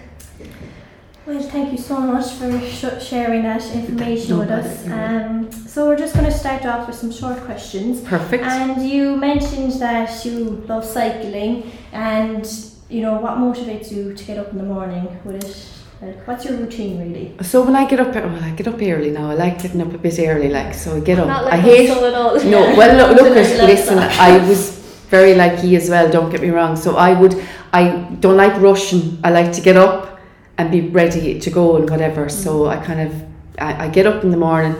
Well, 1.27 1.43
thank 1.43 1.73
you 1.73 1.79
so 1.79 2.01
much 2.01 2.31
for 2.33 2.59
sh- 2.61 3.05
sharing 3.07 3.43
that 3.43 3.63
information 3.75 4.31
No 4.31 4.39
with 4.39 4.51
us. 4.51 4.87
Um, 4.87 5.53
so 5.53 5.87
we're 5.87 5.99
just 5.99 6.15
going 6.15 6.25
to 6.25 6.33
start 6.33 6.65
off 6.65 6.87
with 6.87 6.97
some 6.97 7.13
short 7.13 7.39
questions. 7.45 8.01
Perfect. 8.01 8.45
And 8.45 8.89
you 8.89 9.15
mentioned 9.17 9.73
that 9.73 10.25
you 10.25 10.65
love 10.67 10.87
cycling, 10.87 11.71
and 11.93 12.51
you 12.89 13.03
know 13.03 13.19
what 13.19 13.37
motivates 13.37 13.93
you 13.93 14.15
to 14.15 14.25
get 14.25 14.39
up 14.39 14.53
in 14.53 14.57
the 14.59 14.65
morning? 14.65 15.21
Would 15.25 15.45
it? 15.45 15.69
Like, 16.01 16.27
what's 16.29 16.45
your 16.45 16.57
routine 16.57 17.01
really? 17.01 17.35
So 17.43 17.65
when 17.65 17.75
I 17.75 17.89
get 17.89 17.99
up, 17.99 18.15
well, 18.15 18.43
I 18.43 18.51
get 18.51 18.69
up 18.69 18.81
early 18.81 19.11
now. 19.11 19.31
I 19.31 19.35
like 19.35 19.61
getting 19.61 19.81
up 19.81 19.93
a 19.93 19.99
bit 19.99 20.19
early, 20.21 20.49
like 20.49 20.73
so. 20.75 20.97
I 20.97 21.01
get 21.01 21.19
up. 21.19 21.27
Not 21.27 21.45
like 21.45 21.55
I 21.55 21.57
hate. 21.57 21.91
at 21.91 22.15
all. 22.15 22.39
No, 22.45 22.61
well, 22.77 22.97
look, 22.97 23.23
look 23.23 23.37
at, 23.37 23.65
listen. 23.67 23.99
I 23.99 24.39
was 24.47 24.79
very 25.11 25.35
like 25.35 25.65
you 25.65 25.77
as 25.77 25.89
well, 25.91 26.11
don't 26.11 26.31
get 26.31 26.41
me 26.41 26.51
wrong. 26.51 26.77
So 26.77 26.97
I 26.97 27.19
would, 27.19 27.35
I 27.73 28.07
don't 28.21 28.37
like 28.37 28.61
rushing. 28.61 29.19
I 29.25 29.31
like 29.31 29.53
to 29.55 29.61
get 29.61 29.77
up 29.77 30.21
and 30.57 30.71
be 30.71 30.83
ready 30.83 31.41
to 31.41 31.51
go 31.51 31.77
and 31.77 31.89
whatever. 31.89 32.27
Mm. 32.27 32.31
So 32.31 32.67
I 32.67 32.77
kind 32.77 33.01
of, 33.01 33.25
I, 33.59 33.87
I 33.87 33.89
get 33.89 34.07
up 34.07 34.23
in 34.23 34.31
the 34.31 34.37
morning 34.37 34.77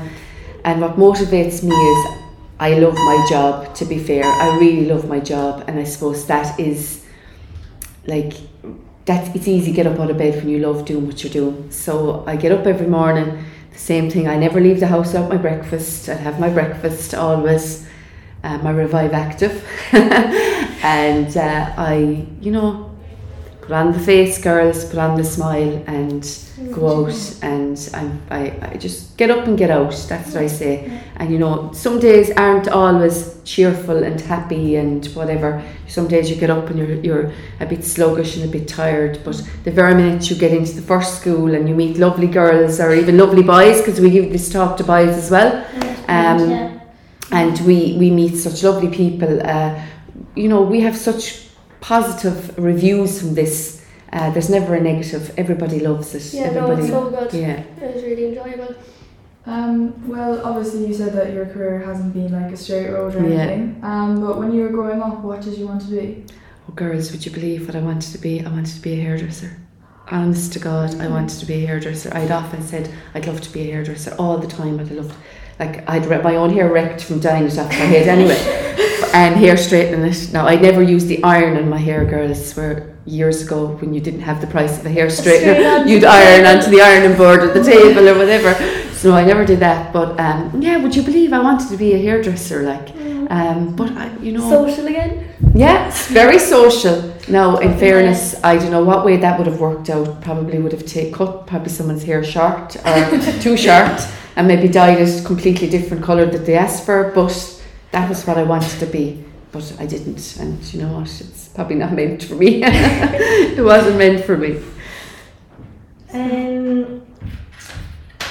and 0.65 0.81
what 0.81 0.97
motivates 0.97 1.63
me 1.63 1.75
is 1.75 2.07
I 2.61 2.79
love 2.79 2.95
my 2.95 3.27
job, 3.31 3.75
to 3.77 3.85
be 3.85 3.99
fair. 3.99 4.25
I 4.25 4.59
really 4.59 4.87
love 4.87 5.09
my 5.09 5.21
job 5.21 5.65
and 5.67 5.79
I 5.79 5.85
suppose 5.85 6.27
that 6.27 6.59
is 6.61 7.05
like, 8.07 8.35
that's, 9.09 9.35
it's 9.35 9.49
easy 9.49 9.71
to 9.71 9.77
get 9.77 9.87
up 9.87 9.99
out 9.99 10.11
of 10.11 10.19
bed 10.19 10.37
when 10.37 10.49
you 10.49 10.59
love 10.59 10.85
doing 10.85 11.07
what 11.07 11.25
you're 11.25 11.33
doing. 11.33 11.71
So 11.71 12.25
I 12.27 12.37
get 12.37 12.53
up 12.53 12.67
every 12.67 12.87
morning, 12.87 13.45
the 13.73 13.79
same 13.79 14.11
thing. 14.11 14.29
I 14.29 14.37
never 14.37 14.61
leave 14.61 14.81
the 14.81 14.87
house 14.87 15.09
without 15.09 15.29
my 15.29 15.37
breakfast. 15.39 16.09
I 16.09 16.15
have 16.15 16.39
my 16.39 16.51
breakfast 16.51 17.15
always 17.15 17.89
uh, 18.45 18.59
my 18.59 18.71
Revive 18.71 19.13
Active, 19.13 19.67
and 19.93 21.37
uh, 21.37 21.75
I, 21.77 22.27
you 22.41 22.53
know, 22.53 22.88
put 23.69 23.77
on 23.77 23.93
the 23.93 23.99
face, 23.99 24.39
girls, 24.43 24.85
put 24.87 24.99
on 24.99 25.15
the 25.19 25.25
smile, 25.25 25.85
and 25.87 26.23
go 26.73 27.05
out. 27.07 27.39
And 27.43 27.77
I'm, 27.93 28.23
I, 28.31 28.41
I 28.63 28.77
just 28.79 29.17
get 29.19 29.31
up 29.31 29.47
and 29.47 29.59
get 29.59 29.71
out. 29.71 29.93
That's 30.09 30.33
what 30.33 30.43
I 30.43 30.47
say. 30.47 31.01
And 31.17 31.31
you 31.31 31.39
know, 31.39 31.71
some 31.73 32.01
days 32.01 32.31
aren't 32.37 32.69
always 32.69 33.37
cheerful 33.45 34.03
and 34.03 34.19
happy 34.21 34.77
and 34.77 35.05
whatever. 35.15 35.63
Some 35.87 36.09
days 36.09 36.31
you 36.31 36.37
get 36.37 36.49
up 36.51 36.71
and 36.71 36.79
you're 36.79 36.95
you're 37.07 37.33
a 37.61 37.67
bit 37.67 37.85
sluggish 37.85 38.37
and 38.37 38.45
a 38.47 38.49
bit 38.59 38.67
tired. 38.69 39.21
But 39.23 39.37
the 39.65 39.71
very 39.71 39.95
minute 39.95 40.31
you 40.31 40.37
get 40.37 40.53
into 40.53 40.73
the 40.73 40.83
first 40.83 41.21
school 41.21 41.55
and 41.55 41.69
you 41.69 41.75
meet 41.75 41.99
lovely 41.99 42.27
girls 42.29 42.81
or 42.81 42.95
even 42.95 43.19
lovely 43.19 43.43
boys, 43.43 43.79
because 43.83 44.01
we 44.01 44.09
give 44.11 44.33
this 44.33 44.49
talk 44.51 44.77
to 44.79 44.85
boys 44.85 45.15
as 45.17 45.31
well 45.31 45.53
Um, 46.09 46.51
yeah. 46.51 46.81
and 47.33 47.59
we 47.67 47.97
we 47.99 48.11
meet 48.11 48.35
such 48.37 48.63
lovely 48.65 48.89
people. 48.89 49.41
Uh, 49.45 49.71
you 50.35 50.49
know, 50.49 50.63
we 50.63 50.81
have 50.81 50.97
such 50.97 51.48
positive 51.81 52.57
reviews 52.59 53.21
from 53.21 53.35
this. 53.35 53.85
Uh, 54.13 54.31
there's 54.31 54.49
never 54.51 54.75
a 54.75 54.81
negative. 54.81 55.33
Everybody 55.37 55.81
loves 55.81 56.15
it. 56.15 56.35
Yeah, 56.35 56.51
no, 56.51 56.71
Everybody, 56.71 56.83
it's 56.83 56.91
so 56.91 57.11
good. 57.11 57.33
yeah. 57.35 57.61
It 57.87 57.95
was 57.95 58.03
really 58.05 58.27
enjoyable. 58.29 58.75
Um, 59.47 60.09
well, 60.09 60.45
obviously 60.45 60.87
you 60.87 60.95
said 60.95 61.13
that 61.15 61.33
your 61.33 61.47
career 61.47 61.81
hasn't 61.81 62.13
been 62.13 62.33
like 62.33 62.53
a 62.53 62.57
straight 62.57 62.91
road 62.91 63.15
or 63.15 63.27
Yeah. 63.29 63.37
anything. 63.41 63.81
Um, 63.83 64.21
but 64.21 64.39
when 64.39 64.53
you 64.53 64.63
were 64.63 64.69
growing 64.71 65.01
up, 65.03 65.21
what 65.23 65.41
did 65.43 65.57
you 65.59 65.67
want 65.67 65.83
to 65.83 65.89
be? 65.89 66.25
Oh, 66.69 66.73
girls, 66.75 67.11
would 67.13 67.25
you 67.25 67.33
believe 67.33 67.67
what 67.67 67.75
I 67.77 67.81
wanted 67.81 68.13
to 68.13 68.19
be? 68.19 68.45
I 68.45 68.49
wanted 68.51 68.75
to 68.75 68.81
be 68.83 68.93
a 68.93 69.03
hairdresser. 69.03 69.57
Honest 70.11 70.53
to 70.55 70.59
God, 70.59 70.99
I 71.01 71.09
wanted 71.09 71.39
to 71.41 71.47
be 71.47 71.65
a 71.65 71.67
hairdresser. 71.67 72.11
I'd 72.15 72.31
often 72.31 72.63
said 72.63 72.91
I'd 73.15 73.27
love 73.27 73.41
to 73.43 73.51
be 73.53 73.61
a 73.63 73.73
hairdresser 73.73 74.15
all 74.19 74.39
the 74.39 74.47
time. 74.47 74.77
But 74.79 74.87
I'd 74.87 74.93
love, 74.93 75.17
like 75.61 75.89
I'd 75.89 76.07
re- 76.07 76.23
my 76.23 76.37
own 76.37 76.51
hair 76.51 76.71
wrecked 76.73 77.03
from 77.05 77.21
dyeing 77.21 77.47
it 77.47 77.59
off 77.59 77.69
my 77.69 77.75
head 77.75 78.09
anyway, 78.09 78.37
and 79.15 79.37
hair 79.37 79.57
straightening 79.57 80.05
it. 80.05 80.33
Now 80.33 80.47
I 80.47 80.57
never 80.57 80.83
used 80.83 81.09
the 81.09 81.23
iron 81.23 81.57
on 81.57 81.69
my 81.69 81.79
hair, 81.79 82.05
girls. 82.05 82.55
Where 82.55 82.95
years 83.07 83.43
ago 83.43 83.69
when 83.81 83.95
you 83.95 84.01
didn't 84.01 84.21
have 84.21 84.41
the 84.41 84.47
price 84.47 84.79
of 84.79 84.87
a 84.87 84.91
hair 84.91 85.07
straightener, 85.07 85.89
you'd 85.89 86.05
iron 86.05 86.47
onto 86.47 86.71
the 86.71 86.81
ironing 86.81 87.17
board 87.17 87.41
at 87.41 87.55
the 87.55 87.65
table 87.73 88.09
or 88.09 88.19
whatever. 88.19 88.53
So 88.93 89.15
I 89.15 89.25
never 89.25 89.45
did 89.45 89.61
that. 89.61 89.93
But 89.93 90.19
um, 90.21 90.61
yeah, 90.61 90.77
would 90.79 90.95
you 90.95 91.03
believe 91.03 91.33
I 91.33 91.41
wanted 91.41 91.69
to 91.71 91.77
be 91.77 91.95
a 91.95 91.99
hairdresser? 91.99 92.63
Like, 92.63 92.91
um, 93.31 93.77
but 93.77 93.91
I, 93.93 94.15
you 94.19 94.33
know, 94.33 94.49
Social 94.49 94.87
again? 94.87 95.29
yeah, 95.55 95.91
very 96.09 96.39
social. 96.57 97.15
Now, 97.29 97.59
in 97.59 97.79
fairness, 97.79 98.35
I 98.43 98.57
don't 98.57 98.71
know 98.71 98.85
what 98.85 99.05
way 99.05 99.17
that 99.19 99.39
would 99.39 99.47
have 99.47 99.61
worked 99.61 99.91
out. 99.91 100.21
Probably 100.23 100.59
would 100.59 100.73
have 100.73 100.87
take, 100.87 101.13
cut 101.15 101.47
probably 101.47 101.69
someone's 101.69 102.03
hair 102.03 102.25
short 102.25 102.77
or 102.85 103.21
too 103.41 103.57
short 103.57 104.01
and 104.37 104.47
maybe 104.47 104.69
dyed 104.69 105.01
it 105.01 105.25
completely 105.25 105.69
different 105.69 106.03
colour 106.03 106.25
that 106.25 106.47
they 106.47 106.55
asked 106.55 106.87
for. 106.87 107.13
But 107.15 107.58
that 107.93 108.09
was 108.09 108.27
what 108.27 108.39
I 108.39 108.43
wanted 108.43 108.79
to 108.81 108.87
be. 108.87 109.25
But 109.51 109.75
I 109.79 109.87
didn't. 109.87 110.37
And 110.39 110.63
you 110.73 110.83
know 110.83 110.93
what? 110.99 111.09
It's 111.21 111.49
probably 111.49 111.77
not 111.77 111.93
meant 111.93 112.23
for 112.23 112.35
me. 112.35 112.63
it 112.65 113.65
wasn't 113.65 113.97
meant 113.97 114.25
for 114.25 114.37
me. 114.37 114.61
Um, 116.13 117.07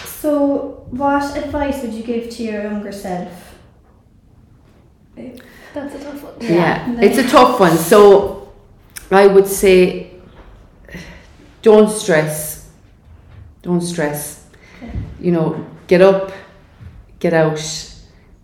so, 0.06 0.86
what 0.92 1.36
advice 1.38 1.82
would 1.82 1.94
you 1.94 2.04
give 2.04 2.30
to 2.32 2.44
your 2.44 2.64
younger 2.64 2.92
self? 2.92 3.56
That's 5.16 5.96
a 5.96 6.04
tough 6.04 6.24
one. 6.24 6.34
Yeah, 6.40 6.92
Yeah. 6.92 7.02
it's 7.02 7.18
a 7.18 7.28
tough 7.28 7.60
one. 7.60 7.78
So 7.78 8.52
I 9.12 9.28
would 9.28 9.48
say 9.48 10.12
don't 11.62 11.90
stress. 11.90 12.70
Don't 13.62 13.82
stress. 13.82 14.46
Okay. 14.82 14.92
You 15.20 15.32
know, 15.32 15.66
get 15.88 16.02
up, 16.02 16.32
get 17.20 17.34
out. 17.34 17.60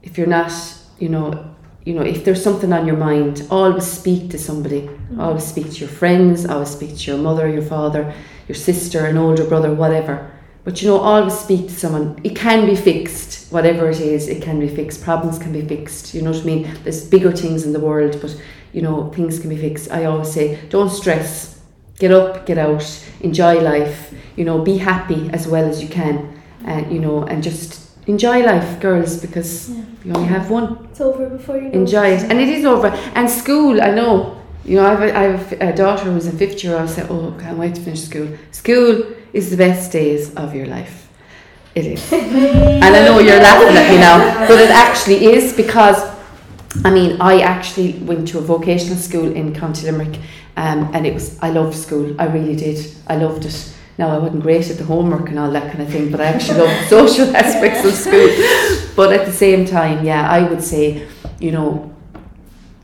If 0.02 0.18
you're 0.18 0.28
not, 0.28 0.52
you 1.00 1.10
know, 1.10 1.54
you 1.86 1.94
know, 1.94 2.02
if 2.02 2.24
there's 2.24 2.42
something 2.42 2.72
on 2.72 2.88
your 2.88 2.96
mind, 2.96 3.46
always 3.52 3.86
speak 3.86 4.30
to 4.32 4.40
somebody. 4.40 4.84
Mm-hmm. 4.84 5.20
Always 5.20 5.44
speak 5.44 5.72
to 5.72 5.80
your 5.80 5.90
friends, 5.90 6.46
always 6.46 6.70
speak 6.70 6.98
to 6.98 7.12
your 7.12 7.18
mother, 7.18 7.48
your 7.48 7.62
father, 7.62 8.14
your 8.48 8.56
sister, 8.56 9.06
an 9.06 9.18
older 9.18 9.44
brother, 9.44 9.74
whatever. 9.74 10.32
But 10.64 10.82
you 10.82 10.88
know, 10.88 10.98
always 10.98 11.38
speak 11.38 11.68
to 11.68 11.74
someone. 11.74 12.20
It 12.24 12.38
can 12.38 12.66
be 12.66 12.76
fixed, 12.76 13.52
whatever 13.52 13.90
it 13.90 14.00
is, 14.00 14.30
it 14.30 14.42
can 14.42 14.60
be 14.60 14.70
fixed. 14.70 15.04
Problems 15.04 15.38
can 15.38 15.52
be 15.52 15.62
fixed. 15.62 16.14
You 16.14 16.22
know 16.22 16.32
what 16.32 16.42
I 16.42 16.46
mean? 16.46 16.78
There's 16.84 17.06
bigger 17.06 17.34
things 17.34 17.66
in 17.66 17.74
the 17.74 17.82
world, 17.82 18.18
but 18.22 18.40
you 18.72 18.82
know, 18.82 19.12
things 19.12 19.40
can 19.40 19.50
be 19.50 19.58
fixed. 19.58 19.92
I 19.92 20.06
always 20.06 20.32
say, 20.32 20.60
don't 20.70 20.90
stress. 20.90 21.60
Get 22.00 22.12
up, 22.12 22.46
get 22.46 22.58
out, 22.58 22.84
enjoy 23.20 23.60
life. 23.60 24.14
You 24.38 24.46
know, 24.46 24.64
be 24.64 24.78
happy 24.78 25.30
as 25.32 25.48
well 25.48 25.70
as 25.70 25.84
you 25.84 25.90
can. 25.90 26.42
And 26.66 26.92
you 26.94 27.00
know, 27.00 27.24
and 27.26 27.44
just 27.44 27.83
enjoy 28.08 28.44
life, 28.44 28.80
girls, 28.80 29.18
because 29.18 29.70
Yeah. 29.70 29.84
you 30.06 30.14
only 30.14 30.28
have 30.28 30.50
one 30.50 30.78
It's 30.92 31.02
over 31.02 31.30
before 31.30 31.58
you 31.58 31.64
know 31.70 31.80
enjoy 31.82 32.08
it. 32.08 32.24
And 32.30 32.40
it 32.40 32.50
is 32.50 32.66
over. 32.66 32.88
And 33.16 33.30
school, 33.30 33.82
I 33.82 33.92
know. 33.92 34.38
You 34.66 34.78
know, 34.78 34.86
I 34.86 34.90
have 34.92 35.02
a, 35.02 35.18
I 35.18 35.24
have 35.24 35.52
a 35.62 35.76
daughter 35.76 36.06
who's 36.12 36.26
in 36.26 36.38
fifth 36.38 36.64
year. 36.64 36.78
I 36.78 36.86
say, 36.86 37.06
oh, 37.10 37.34
can't 37.40 37.58
wait 37.58 37.76
to 37.76 37.82
finish 37.82 38.02
school. 38.04 38.28
School 38.52 39.04
is 39.34 39.50
the 39.50 39.58
best 39.58 39.92
days 39.92 40.34
of 40.36 40.56
your 40.56 40.68
life. 40.68 41.10
It 41.76 41.86
is. 41.86 42.14
and 42.84 42.84
I 42.84 43.04
know 43.06 43.20
you're 43.20 43.40
laughing 43.42 43.76
at 43.76 43.90
me 43.92 43.98
now, 43.98 44.48
but 44.48 44.60
it 44.60 44.70
actually 44.70 45.26
is 45.34 45.54
because, 45.54 45.98
I 46.86 46.92
mean, 46.92 47.20
I 47.20 47.42
actually 47.42 47.94
went 48.00 48.28
to 48.30 48.38
a 48.38 48.42
vocational 48.42 48.96
school 48.98 49.36
in 49.36 49.54
County 49.56 49.86
Limerick, 49.90 50.20
um, 50.56 50.90
and 50.94 51.06
it 51.06 51.14
was 51.14 51.38
I 51.42 51.50
loved 51.50 51.76
school. 51.76 52.16
I 52.22 52.26
really 52.28 52.56
did. 52.56 52.80
I 53.08 53.16
loved 53.18 53.46
it. 53.46 53.74
Now 53.98 54.10
I 54.10 54.18
wasn't 54.18 54.42
great 54.42 54.70
at 54.70 54.78
the 54.78 54.86
homework 54.86 55.30
and 55.30 55.38
all 55.38 55.52
that 55.52 55.72
kind 55.72 55.84
of 55.84 55.90
thing, 55.90 56.12
but 56.12 56.20
I 56.20 56.26
actually 56.26 56.60
loved 56.60 56.84
the 56.84 56.88
social 57.08 57.36
aspects 57.36 57.86
of 57.86 57.94
school. 57.94 58.30
But 58.96 59.14
at 59.14 59.26
the 59.26 59.32
same 59.32 59.66
time, 59.66 60.04
yeah, 60.04 60.30
I 60.30 60.48
would 60.50 60.64
say, 60.64 61.08
you 61.40 61.52
know, 61.52 61.94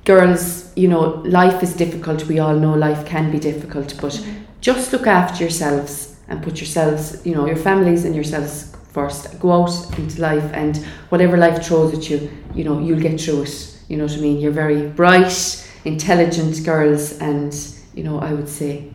girls, 0.06 0.72
you 0.76 0.88
know, 0.88 1.22
life 1.26 1.64
is 1.64 1.76
difficult. 1.76 2.28
We 2.28 2.40
all 2.40 2.56
know 2.56 2.74
life 2.74 3.06
can 3.06 3.32
be 3.32 3.40
difficult, 3.40 3.98
but 4.02 4.14
mm-hmm. 4.14 4.44
just 4.62 4.94
look 4.94 5.08
after 5.08 5.44
yourselves 5.44 6.16
and 6.28 6.44
put 6.44 6.60
yourselves, 6.60 7.26
you 7.26 7.34
know, 7.34 7.48
your 7.48 7.56
families 7.56 8.06
and 8.06 8.14
yourselves 8.14 8.76
first. 8.92 9.40
Go 9.40 9.52
out 9.52 9.98
into 9.98 10.22
life 10.22 10.52
and 10.54 10.78
whatever 11.10 11.38
life 11.38 11.64
throws 11.64 11.94
at 11.94 12.10
you, 12.10 12.30
you 12.54 12.64
know, 12.64 12.80
you'll 12.80 13.00
get 13.00 13.20
through 13.20 13.44
it. 13.44 13.78
You 13.88 13.98
know 13.98 14.06
what 14.06 14.14
I 14.14 14.18
mean? 14.18 14.40
You're 14.40 14.52
very 14.52 14.88
bright, 14.88 15.68
intelligent 15.86 16.64
girls, 16.64 17.18
and 17.20 17.52
you 17.96 18.04
know, 18.04 18.20
I 18.20 18.34
would 18.34 18.48
say 18.48 18.92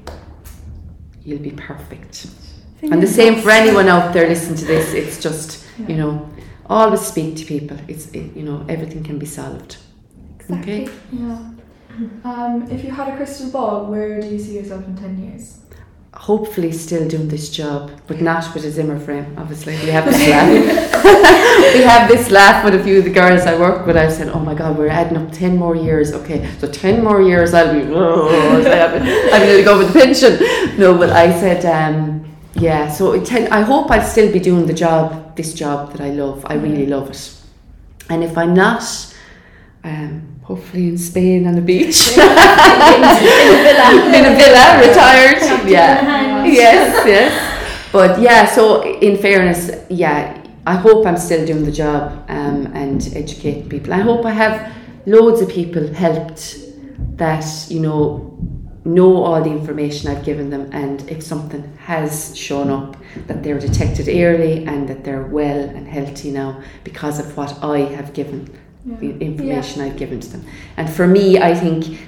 you'll 1.25 1.43
be 1.43 1.51
perfect. 1.51 2.27
And 2.83 3.03
the 3.03 3.07
same 3.07 3.41
for 3.41 3.51
anyone 3.51 3.89
out 3.89 4.13
there 4.13 4.29
listening 4.29 4.59
to 4.59 4.65
this. 4.67 4.93
It's 4.93 5.21
just, 5.21 5.67
you 5.89 5.97
know, 5.97 6.29
always 6.67 7.01
speak 7.01 7.37
to 7.37 7.45
people. 7.45 7.79
It's, 7.89 8.09
it, 8.09 8.37
you 8.37 8.43
know, 8.43 8.65
everything 8.69 9.03
can 9.03 9.19
be 9.19 9.27
solved. 9.27 9.79
Exactly. 10.39 10.83
Okay. 10.83 10.93
Yeah. 11.13 11.51
Um, 12.25 12.69
if 12.71 12.85
you 12.85 12.91
had 12.91 13.09
a 13.09 13.17
crystal 13.17 13.51
ball, 13.51 13.87
where 13.87 14.21
do 14.21 14.27
you 14.27 14.39
see 14.39 14.57
yourself 14.57 14.85
in 14.87 14.97
10 14.97 15.23
years? 15.25 15.61
Hopefully 16.17 16.73
still 16.73 17.07
doing 17.09 17.29
this 17.29 17.51
job, 17.51 17.91
but 18.07 18.21
not 18.21 18.55
with 18.55 18.65
a 18.65 18.71
Zimmer 18.71 18.99
frame. 18.99 19.35
Obviously, 19.37 19.77
we 19.79 19.89
have 19.89 20.05
this 20.05 20.27
laugh. 20.29 21.75
we 21.75 21.83
have 21.83 22.09
this 22.09 22.31
laugh 22.31 22.65
with 22.65 22.75
a 22.75 22.83
few 22.83 22.99
of 22.99 23.05
the 23.05 23.11
girls 23.11 23.43
I 23.43 23.59
work 23.59 23.87
with. 23.87 23.97
I 23.97 24.09
said, 24.09 24.29
"Oh 24.29 24.39
my 24.39 24.55
God, 24.55 24.79
we're 24.79 24.89
adding 24.89 25.17
up 25.17 25.33
ten 25.33 25.57
more 25.57 25.77
years. 25.77 26.13
Okay, 26.13 26.49
so 26.59 26.67
ten 26.71 27.03
more 27.03 27.21
years, 27.21 27.53
I'll 27.55 27.73
be. 27.75 27.81
I'm 27.83 29.43
going 29.47 29.59
to 29.59 29.65
go 29.65 29.79
with 29.79 29.93
the 29.93 30.01
pension." 30.01 30.39
No, 30.79 30.97
but 30.97 31.11
I 31.11 31.31
said, 31.39 31.65
um, 31.67 32.25
"Yeah." 32.55 32.89
So 32.91 33.23
ten, 33.23 33.53
I 33.53 33.61
hope 33.61 33.91
I'll 33.91 34.07
still 34.07 34.33
be 34.33 34.39
doing 34.39 34.67
the 34.67 34.75
job, 34.75 35.37
this 35.37 35.53
job 35.53 35.93
that 35.93 36.01
I 36.01 36.11
love. 36.11 36.45
I 36.47 36.55
really 36.55 36.87
love 36.87 37.11
it. 37.11 37.35
And 38.09 38.23
if 38.23 38.37
I'm 38.37 38.55
not, 38.55 38.83
um, 39.83 40.34
hopefully 40.45 40.89
in 40.89 40.99
Spain 40.99 41.47
on 41.47 41.55
the 41.55 41.61
beach. 41.63 42.09
In, 42.17 42.21
in, 42.95 43.05
a 43.05 43.17
villa. 43.67 43.89
in 44.17 44.25
a 44.25 44.37
villa, 44.37 44.65
retired. 44.87 45.69
Yeah. 45.69 46.45
Yes, 46.45 47.07
yes. 47.07 47.91
but 47.93 48.21
yeah, 48.21 48.45
so 48.47 48.83
in 49.01 49.17
fairness, 49.17 49.71
yeah, 49.89 50.41
I 50.67 50.75
hope 50.75 51.07
I'm 51.07 51.17
still 51.17 51.45
doing 51.47 51.65
the 51.65 51.73
job 51.73 52.25
um, 52.29 52.67
and 52.75 53.03
educating 53.15 53.69
people. 53.69 53.93
I 53.93 54.01
hope 54.01 54.25
I 54.25 54.33
have 54.33 54.73
loads 55.07 55.41
of 55.41 55.49
people 55.49 55.93
helped 55.93 56.57
that 57.17 57.45
you 57.69 57.81
know 57.81 58.31
know 58.85 59.23
all 59.25 59.43
the 59.43 59.51
information 59.51 60.11
I've 60.11 60.25
given 60.25 60.51
them, 60.51 60.69
and 60.73 61.09
if 61.11 61.23
something 61.23 61.63
has 61.79 62.37
shown 62.37 62.69
up, 62.71 62.97
that 63.27 63.43
they're 63.43 63.59
detected 63.59 64.09
early 64.09 64.67
and 64.67 64.89
that 64.89 65.05
they're 65.05 65.25
well 65.25 65.61
and 65.61 65.89
healthy 65.89 66.31
now 66.31 66.63
because 66.85 67.19
of 67.19 67.37
what 67.37 67.63
I 67.65 67.79
have 67.79 68.13
given, 68.13 68.51
the 68.85 69.19
information 69.19 69.83
I've 69.83 69.97
given 69.97 70.21
to 70.21 70.29
them. 70.29 70.45
And 70.77 70.91
for 70.91 71.07
me, 71.07 71.39
I 71.39 71.55
think 71.55 72.01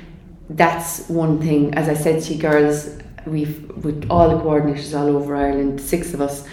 that's 0.51 1.09
one 1.09 1.41
thing. 1.41 1.75
As 1.75 1.89
I 1.89 1.95
said 1.95 2.23
to 2.25 2.35
you 2.35 2.41
girls, 2.41 2.99
we've 3.27 3.67
with 3.85 4.07
all 4.11 4.29
the 4.29 4.37
coordinators 4.37 4.99
all 4.99 5.09
over 5.17 5.35
Ireland, 5.35 5.81
six 5.81 6.15
of 6.15 6.21
us, 6.21 6.47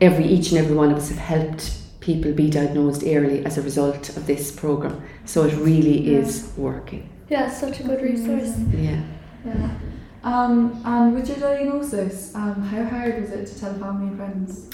every 0.00 0.24
each 0.26 0.50
and 0.52 0.58
every 0.58 0.76
one 0.76 0.90
of 0.90 0.96
us 0.98 1.08
have 1.08 1.18
helped 1.18 1.78
people 2.00 2.32
be 2.32 2.48
diagnosed 2.48 3.02
early 3.04 3.44
as 3.44 3.58
a 3.58 3.62
result 3.62 4.16
of 4.16 4.26
this 4.26 4.52
program. 4.52 5.02
So 5.24 5.42
it 5.44 5.54
really 5.56 6.00
Yeah. 6.12 6.18
is 6.18 6.52
working. 6.56 7.08
Yeah, 7.28 7.48
it's 7.48 7.58
such 7.58 7.80
a 7.80 7.82
good 7.82 8.00
resource. 8.00 8.52
Yeah. 8.72 9.00
Yeah. 9.44 9.70
Um, 10.22 10.80
and 10.84 11.14
with 11.14 11.28
your 11.28 11.38
diagnosis, 11.38 12.32
um, 12.34 12.62
how 12.62 12.84
hard 12.84 13.20
was 13.20 13.30
it 13.30 13.46
to 13.46 13.60
tell 13.60 13.74
family 13.74 14.08
and 14.08 14.16
friends? 14.16 14.70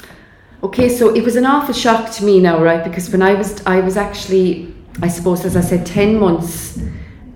Okay, 0.62 0.88
so 0.88 1.14
it 1.14 1.24
was 1.24 1.36
an 1.36 1.44
awful 1.46 1.74
shock 1.74 2.10
to 2.12 2.24
me 2.24 2.38
now, 2.40 2.62
right? 2.62 2.84
Because 2.84 3.10
when 3.10 3.22
I 3.22 3.34
was, 3.34 3.64
I 3.66 3.80
was 3.80 3.96
actually, 3.96 4.74
I 5.00 5.08
suppose, 5.08 5.44
as 5.44 5.56
I 5.56 5.60
said, 5.62 5.86
ten 5.86 6.18
months 6.18 6.78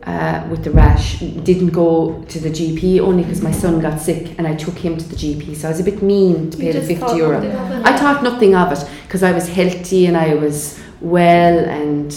uh, 0.04 0.46
with 0.50 0.62
the 0.64 0.70
rash. 0.70 1.18
Didn't 1.20 1.70
go 1.70 2.22
to 2.28 2.38
the 2.38 2.50
GP 2.50 3.00
only 3.00 3.22
because 3.24 3.42
my 3.42 3.52
son 3.52 3.80
got 3.80 4.00
sick, 4.00 4.38
and 4.38 4.46
I 4.46 4.54
took 4.54 4.76
him 4.78 4.96
to 4.98 5.08
the 5.08 5.16
GP. 5.16 5.56
So 5.56 5.68
I 5.68 5.70
was 5.70 5.80
a 5.80 5.84
bit 5.84 6.02
mean 6.02 6.50
to 6.50 6.58
pay 6.58 6.72
the 6.72 6.80
fifty 6.80 6.96
thought 6.96 7.16
euro. 7.16 7.40
nothing 7.40 7.52
of 7.56 7.70
it. 7.72 7.86
I 7.86 7.96
thought 7.98 8.22
nothing 8.22 8.54
of 8.54 8.72
it 8.72 8.88
because 9.06 9.22
I 9.22 9.32
was 9.32 9.48
healthy 9.48 10.06
and 10.06 10.16
I 10.16 10.34
was 10.34 10.78
well, 11.00 11.58
and 11.58 12.14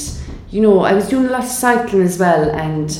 you 0.51 0.61
know, 0.61 0.81
I 0.81 0.93
was 0.93 1.07
doing 1.07 1.25
a 1.27 1.29
lot 1.29 1.43
of 1.43 1.49
cycling 1.49 2.03
as 2.03 2.19
well, 2.19 2.49
and 2.51 2.97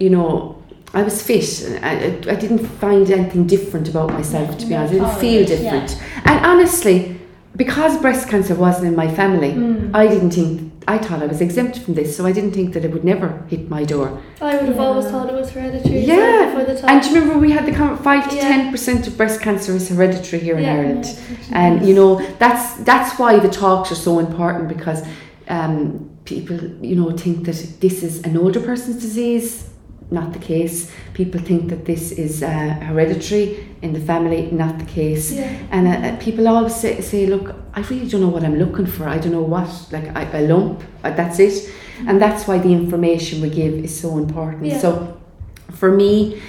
you 0.00 0.10
know. 0.10 0.54
I 0.94 1.02
was 1.02 1.22
fit. 1.22 1.44
I, 1.82 2.06
I 2.32 2.34
didn't 2.34 2.60
find 2.66 3.10
anything 3.10 3.46
different 3.46 3.90
about 3.90 4.10
myself, 4.10 4.56
to 4.56 4.64
be 4.64 4.74
honest. 4.74 4.94
I 4.94 4.96
didn't 4.96 5.10
Oh, 5.16 5.20
feel 5.20 5.42
yeah. 5.42 5.46
different. 5.46 6.02
And 6.24 6.46
honestly, 6.46 7.20
because 7.56 7.98
breast 8.00 8.26
cancer 8.30 8.54
wasn't 8.54 8.86
in 8.88 8.96
my 8.96 9.06
family, 9.14 9.52
Mm. 9.52 9.90
I 9.94 10.06
didn't 10.08 10.30
think, 10.30 10.67
I 10.86 10.96
thought 10.98 11.22
I 11.22 11.26
was 11.26 11.40
exempt 11.40 11.78
from 11.80 11.94
this, 11.94 12.16
so 12.16 12.24
I 12.24 12.32
didn't 12.32 12.52
think 12.52 12.72
that 12.74 12.84
it 12.84 12.92
would 12.92 13.04
never 13.04 13.42
hit 13.48 13.68
my 13.68 13.84
door. 13.84 14.08
I 14.40 14.56
would 14.56 14.66
have 14.68 14.76
Yeah. 14.76 14.82
always 14.86 15.06
thought 15.06 15.28
it 15.28 15.34
was 15.34 15.50
hereditary. 15.50 16.00
Yeah. 16.00 16.16
well 16.16 16.46
Before 16.56 16.74
the 16.74 16.80
time. 16.80 16.90
And 16.90 17.02
do 17.02 17.08
you 17.10 17.14
remember 17.20 17.38
we 17.38 17.50
had 17.50 17.66
the 17.66 17.72
comment 17.72 18.00
5 18.02 18.28
to 18.30 18.36
Yeah. 18.36 18.48
10% 18.48 19.06
of 19.06 19.16
breast 19.16 19.40
cancer 19.40 19.74
is 19.74 19.88
hereditary 19.88 20.40
here 20.42 20.56
in 20.56 20.62
Yeah. 20.64 20.74
Ireland. 20.74 21.06
And 21.52 21.86
you 21.88 21.94
know 21.94 22.20
that's 22.38 22.64
that's 22.90 23.18
why 23.18 23.38
the 23.38 23.48
talks 23.48 23.90
are 23.92 24.00
so 24.08 24.18
important 24.18 24.68
because 24.68 25.02
um, 25.48 26.08
people 26.24 26.56
you 26.82 26.96
know 27.00 27.10
think 27.24 27.44
that 27.46 27.58
this 27.80 28.02
is 28.02 28.22
an 28.28 28.36
older 28.36 28.60
person's 28.60 29.00
disease. 29.02 29.64
Not 30.10 30.32
the 30.32 30.38
case. 30.38 30.90
People 31.12 31.40
think 31.40 31.68
that 31.68 31.84
this 31.84 32.12
is 32.12 32.42
uh, 32.42 32.48
hereditary 32.48 33.68
in 33.82 33.92
the 33.92 34.00
family. 34.00 34.50
Not 34.50 34.78
the 34.78 34.86
case. 34.86 35.32
yeah. 35.32 35.66
And 35.70 35.86
uh, 35.86 35.90
uh, 35.90 36.16
people 36.16 36.48
always 36.48 36.74
say, 36.74 37.00
say, 37.02 37.26
look, 37.26 37.54
I 37.74 37.80
really 37.82 38.08
don't 38.08 38.22
know 38.22 38.28
what 38.28 38.42
I'm 38.42 38.58
looking 38.58 38.86
for. 38.86 39.06
I 39.06 39.18
don't 39.18 39.32
know 39.32 39.42
what, 39.42 39.68
like 39.92 40.08
I, 40.16 40.22
a 40.38 40.48
lump. 40.48 40.82
Uh, 41.04 41.10
that's 41.10 41.38
it. 41.38 41.70
And 42.06 42.20
that's 42.22 42.46
why 42.48 42.58
the 42.58 42.72
information 42.72 43.42
we 43.42 43.50
give 43.50 43.74
is 43.74 43.98
so 44.00 44.16
important. 44.16 44.64
Yeah. 44.64 44.78
So, 44.78 45.20
for 45.72 45.90
me, 45.90 46.40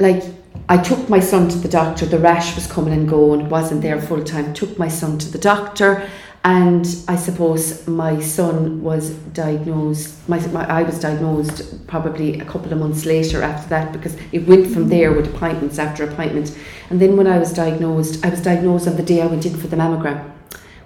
like 0.00 0.24
I 0.68 0.78
took 0.78 1.08
my 1.08 1.20
son 1.20 1.48
to 1.48 1.58
the 1.58 1.68
doctor. 1.68 2.06
The 2.06 2.18
rash 2.18 2.54
was 2.56 2.66
coming 2.66 2.92
and 2.92 3.08
going. 3.08 3.48
wasn't 3.48 3.82
there 3.82 4.00
full 4.00 4.24
time. 4.24 4.52
Took 4.52 4.78
my 4.78 4.88
son 4.88 5.18
to 5.18 5.30
the 5.30 5.38
doctor, 5.38 6.08
and 6.46 6.86
I 7.08 7.16
suppose 7.16 7.84
my 7.88 8.20
son 8.20 8.80
was 8.80 9.10
diagnosed. 9.34 10.28
My, 10.28 10.38
my 10.46 10.64
I 10.64 10.84
was 10.84 11.00
diagnosed 11.00 11.88
probably 11.88 12.38
a 12.38 12.44
couple 12.44 12.72
of 12.72 12.78
months 12.78 13.04
later 13.04 13.42
after 13.42 13.68
that 13.70 13.92
because 13.92 14.16
it 14.30 14.46
went 14.46 14.68
from 14.68 14.88
there 14.88 15.12
with 15.12 15.34
appointments 15.34 15.80
after 15.80 16.04
appointment. 16.04 16.56
And 16.88 17.00
then 17.00 17.16
when 17.16 17.26
I 17.26 17.38
was 17.38 17.52
diagnosed, 17.52 18.24
I 18.24 18.28
was 18.28 18.40
diagnosed 18.40 18.86
on 18.86 18.96
the 18.96 19.02
day 19.02 19.22
I 19.22 19.26
went 19.26 19.44
in 19.44 19.56
for 19.56 19.66
the 19.66 19.74
mammogram, 19.74 20.30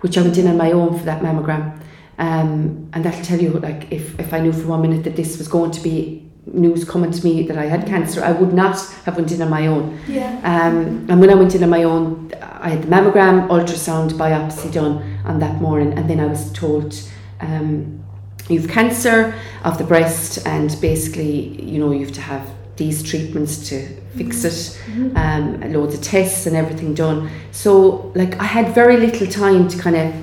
which 0.00 0.16
I 0.16 0.22
went 0.22 0.38
in 0.38 0.46
on 0.46 0.56
my 0.56 0.72
own 0.72 0.98
for 0.98 1.04
that 1.04 1.20
mammogram. 1.20 1.78
Um, 2.16 2.88
and 2.94 3.04
that'll 3.04 3.22
tell 3.22 3.38
you, 3.38 3.50
like, 3.50 3.92
if, 3.92 4.18
if 4.18 4.32
I 4.32 4.40
knew 4.40 4.54
for 4.54 4.66
one 4.66 4.80
minute 4.80 5.04
that 5.04 5.16
this 5.16 5.36
was 5.36 5.46
going 5.46 5.72
to 5.72 5.80
be 5.82 6.26
news 6.46 6.86
coming 6.86 7.10
to 7.10 7.22
me 7.22 7.46
that 7.48 7.58
I 7.58 7.66
had 7.66 7.86
cancer, 7.86 8.24
I 8.24 8.32
would 8.32 8.54
not 8.54 8.80
have 9.04 9.16
went 9.16 9.30
in 9.30 9.42
on 9.42 9.50
my 9.50 9.66
own. 9.66 10.00
Yeah. 10.08 10.40
Um, 10.42 11.06
and 11.10 11.20
when 11.20 11.28
I 11.28 11.34
went 11.34 11.54
in 11.54 11.62
on 11.62 11.68
my 11.68 11.82
own, 11.82 12.32
I 12.40 12.70
had 12.70 12.82
the 12.84 12.88
mammogram, 12.88 13.48
ultrasound, 13.48 14.12
biopsy 14.12 14.72
done 14.72 15.09
on 15.24 15.38
that 15.40 15.60
morning, 15.60 15.92
and 15.98 16.08
then 16.08 16.20
I 16.20 16.26
was 16.26 16.52
told 16.52 16.94
um, 17.40 18.02
you've 18.48 18.68
cancer 18.68 19.34
of 19.64 19.78
the 19.78 19.84
breast, 19.84 20.46
and 20.46 20.76
basically, 20.80 21.60
you 21.62 21.78
know, 21.78 21.92
you 21.92 22.04
have 22.06 22.14
to 22.14 22.20
have 22.20 22.48
these 22.76 23.02
treatments 23.02 23.68
to 23.68 23.86
fix 24.16 24.44
it, 24.44 24.80
um, 25.16 25.60
loads 25.72 25.94
of 25.94 26.00
tests 26.02 26.46
and 26.46 26.56
everything 26.56 26.94
done. 26.94 27.30
So, 27.52 28.10
like, 28.14 28.40
I 28.40 28.44
had 28.44 28.74
very 28.74 28.96
little 28.96 29.26
time 29.26 29.68
to 29.68 29.78
kind 29.78 29.96
of 29.96 30.14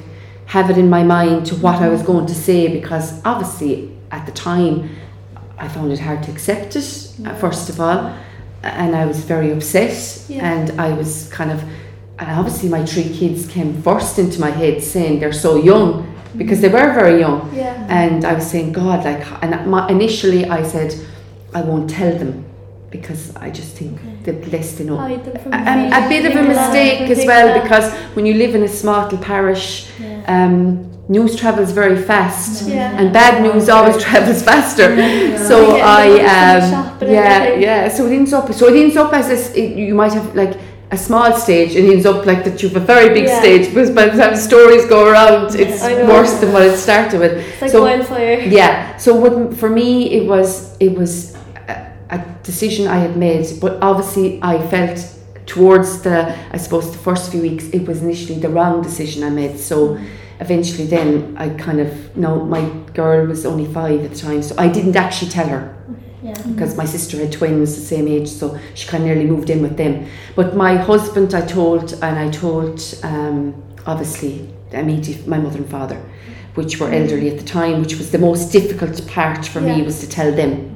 have 0.47 0.69
it 0.69 0.77
in 0.77 0.89
my 0.89 1.03
mind 1.03 1.45
to 1.47 1.55
what 1.55 1.75
I 1.81 1.89
was 1.89 2.01
going 2.01 2.25
to 2.25 2.33
say 2.35 2.67
because 2.79 3.21
obviously 3.25 3.91
at 4.11 4.25
the 4.25 4.31
time 4.31 4.89
I 5.57 5.67
found 5.67 5.91
it 5.91 5.99
hard 5.99 6.23
to 6.23 6.31
accept 6.31 6.75
it, 6.75 7.11
uh, 7.25 7.33
first 7.35 7.69
of 7.69 7.79
all, 7.79 8.13
and 8.63 8.95
I 8.95 9.05
was 9.05 9.19
very 9.19 9.51
upset, 9.51 10.23
Yeah. 10.27 10.43
and 10.51 10.79
I 10.81 10.93
was 10.93 11.29
kind 11.29 11.51
of, 11.51 11.63
and 12.19 12.29
obviously 12.39 12.69
my 12.69 12.85
three 12.85 13.09
kids 13.19 13.47
came 13.47 13.81
first 13.81 14.17
into 14.19 14.39
my 14.39 14.49
head 14.49 14.81
saying 14.83 15.19
they're 15.19 15.33
so 15.33 15.55
young 15.55 16.13
because 16.35 16.61
they 16.61 16.67
were 16.69 16.93
very 16.93 17.19
young, 17.19 17.49
Yeah. 17.53 17.85
and 17.89 18.23
I 18.25 18.33
was 18.33 18.45
saying, 18.49 18.71
God, 18.73 19.03
like, 19.05 19.25
and 19.41 19.69
my, 19.71 19.87
initially 19.89 20.45
I 20.45 20.61
said, 20.63 20.93
I 21.53 21.61
won't 21.61 21.89
tell 21.89 22.15
them 22.17 22.45
because 22.91 23.35
I 23.35 23.49
just 23.49 23.75
think 23.75 23.99
they're 24.23 24.41
less 24.45 24.73
they 24.73 24.83
know. 24.83 24.97
Hide 24.97 25.23
them 25.25 25.41
from 25.41 25.53
A, 25.53 26.05
bit 26.09 26.25
of 26.25 26.35
a 26.37 26.43
mistake 26.43 27.09
as 27.09 27.25
well 27.25 27.61
because 27.61 27.91
when 28.15 28.25
you 28.25 28.35
live 28.35 28.55
in 28.55 28.63
a 28.63 28.67
small 28.67 29.03
little 29.03 29.17
parish, 29.19 29.89
Yeah. 29.99 30.23
um, 30.27 30.89
news 31.09 31.35
travels 31.35 31.71
very 31.71 32.01
fast. 32.01 32.67
Yeah. 32.67 32.97
And 32.99 33.13
bad 33.13 33.41
news 33.41 33.69
always 33.69 33.97
travels 34.07 34.43
faster. 34.43 34.87
So 35.37 35.77
Yeah, 35.77 35.97
I, 35.97 36.07
from 36.09 36.99
the 36.99 37.05
um, 37.07 37.11
yeah, 37.13 37.53
yeah. 37.55 37.87
So 37.89 38.05
it 38.05 38.13
ends 38.13 38.33
up, 38.33 38.51
so 38.53 38.67
it 38.67 38.75
ends 38.83 38.95
up 38.97 39.13
as 39.13 39.27
this. 39.27 39.53
It, 39.55 39.77
you 39.77 39.95
might 39.95 40.13
have 40.13 40.35
like 40.35 40.53
a 40.89 40.97
small 40.97 41.33
stage, 41.33 41.75
and 41.75 41.85
it 41.85 41.91
ends 41.91 42.05
up 42.05 42.25
like 42.25 42.45
that. 42.45 42.63
You've 42.63 42.75
a 42.75 42.79
very 42.79 43.09
big 43.13 43.25
Yeah. 43.25 43.39
stage 43.39 43.67
because 43.67 43.91
by 43.91 44.07
the 44.07 44.17
time 44.17 44.35
stories 44.35 44.85
go 44.85 45.05
around, 45.05 45.55
it's 45.55 45.81
worse 45.83 46.33
than 46.39 46.53
what 46.53 46.63
it 46.63 46.77
started 46.77 47.19
with. 47.19 47.33
It's 47.33 47.61
like 47.61 47.71
so 47.71 47.81
wildfire. 47.81 48.39
yeah. 48.59 48.95
So 48.97 49.13
what, 49.13 49.57
for 49.57 49.69
me, 49.69 50.11
it 50.11 50.25
was 50.27 50.77
it 50.79 50.97
was 50.97 51.35
a, 51.67 51.91
a 52.09 52.19
decision 52.43 52.87
I 52.87 52.99
had 52.99 53.17
made, 53.17 53.45
but 53.59 53.73
obviously 53.81 54.39
I 54.41 54.65
felt 54.67 54.97
towards 55.45 56.01
the 56.01 56.33
I 56.55 56.57
suppose 56.57 56.91
the 56.91 56.97
first 56.97 57.31
few 57.31 57.41
weeks 57.41 57.65
it 57.77 57.85
was 57.87 58.01
initially 58.01 58.39
the 58.39 58.49
wrong 58.49 58.81
decision 58.81 59.23
I 59.23 59.29
made. 59.29 59.59
So 59.59 59.75
mm. 59.77 60.05
eventually, 60.39 60.87
then 60.87 61.35
I 61.37 61.49
kind 61.49 61.81
of 61.81 62.15
no, 62.15 62.45
my 62.45 62.63
girl 62.93 63.27
was 63.27 63.45
only 63.45 63.65
five 63.65 63.99
at 64.05 64.11
the 64.11 64.19
time, 64.27 64.41
so 64.41 64.55
I 64.57 64.69
didn't 64.69 64.95
actually 64.95 65.31
tell 65.31 65.49
her 65.49 65.63
Yeah. 66.27 66.41
because 66.51 66.75
my 66.75 66.83
sister 66.85 67.17
had 67.17 67.31
twins 67.31 67.75
the 67.75 67.81
same 67.81 68.07
age, 68.07 68.27
so 68.27 68.59
she 68.73 68.87
kind 68.87 69.03
of 69.03 69.07
nearly 69.07 69.25
moved 69.25 69.49
in 69.49 69.61
with 69.61 69.77
them. 69.77 70.07
But 70.35 70.55
my 70.55 70.75
husband, 70.75 71.33
I 71.33 71.41
told, 71.45 71.93
and 71.93 72.19
I 72.19 72.29
told 72.29 72.81
um, 73.03 73.63
obviously 73.85 74.49
immediate 74.71 75.25
my 75.25 75.37
mother 75.37 75.57
and 75.57 75.69
father, 75.69 76.01
which 76.55 76.79
were 76.79 76.91
elderly 76.91 77.29
at 77.29 77.37
the 77.39 77.45
time, 77.45 77.79
which 77.81 77.95
was 77.97 78.11
the 78.11 78.19
most 78.19 78.51
difficult 78.51 79.07
part 79.07 79.45
for 79.45 79.61
me 79.61 79.81
was 79.83 79.99
to 80.01 80.09
tell 80.09 80.31
them. 80.31 80.75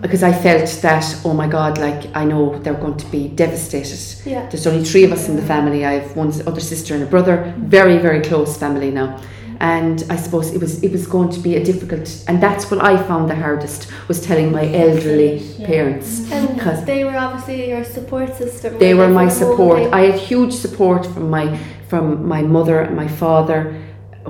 Because 0.00 0.22
I 0.22 0.32
felt 0.32 0.68
that, 0.82 1.20
oh 1.24 1.32
my 1.32 1.48
God, 1.48 1.78
like 1.78 2.14
I 2.14 2.24
know 2.24 2.58
they're 2.60 2.74
going 2.74 2.98
to 2.98 3.06
be 3.06 3.28
devastated. 3.28 3.98
Yeah. 4.28 4.46
There's 4.48 4.66
only 4.66 4.84
three 4.84 5.04
of 5.04 5.10
us 5.10 5.28
in 5.28 5.36
the 5.36 5.42
family. 5.42 5.84
I 5.84 5.94
have 5.94 6.16
one 6.16 6.28
other 6.46 6.60
sister 6.60 6.94
and 6.94 7.02
a 7.02 7.06
brother, 7.06 7.54
very, 7.58 7.98
very 7.98 8.20
close 8.20 8.56
family 8.56 8.90
now. 8.90 9.20
And 9.60 10.04
I 10.10 10.16
suppose 10.16 10.52
it 10.54 10.60
was 10.60 10.82
it 10.82 10.92
was 10.92 11.06
going 11.06 11.30
to 11.30 11.40
be 11.40 11.56
a 11.56 11.64
difficult, 11.64 12.24
and 12.28 12.42
that's 12.42 12.70
what 12.70 12.82
I 12.82 12.96
found 13.08 13.30
the 13.30 13.34
hardest 13.34 13.88
was 14.08 14.20
telling 14.20 14.52
my 14.52 14.64
elderly 14.72 15.38
Yeah. 15.38 15.66
parents. 15.66 16.20
because 16.20 16.80
mm. 16.82 16.86
they 16.86 17.04
were 17.04 17.16
obviously 17.16 17.68
your 17.68 17.84
support 17.84 18.36
system. 18.36 18.78
They 18.78 18.94
were 18.94 19.08
my 19.08 19.28
support. 19.28 19.92
I 19.92 20.00
had 20.10 20.18
huge 20.18 20.52
support 20.52 21.06
from 21.06 21.30
my 21.30 21.46
from 21.88 22.26
my 22.26 22.42
mother 22.42 22.80
and 22.80 22.96
my 22.96 23.08
father, 23.08 23.74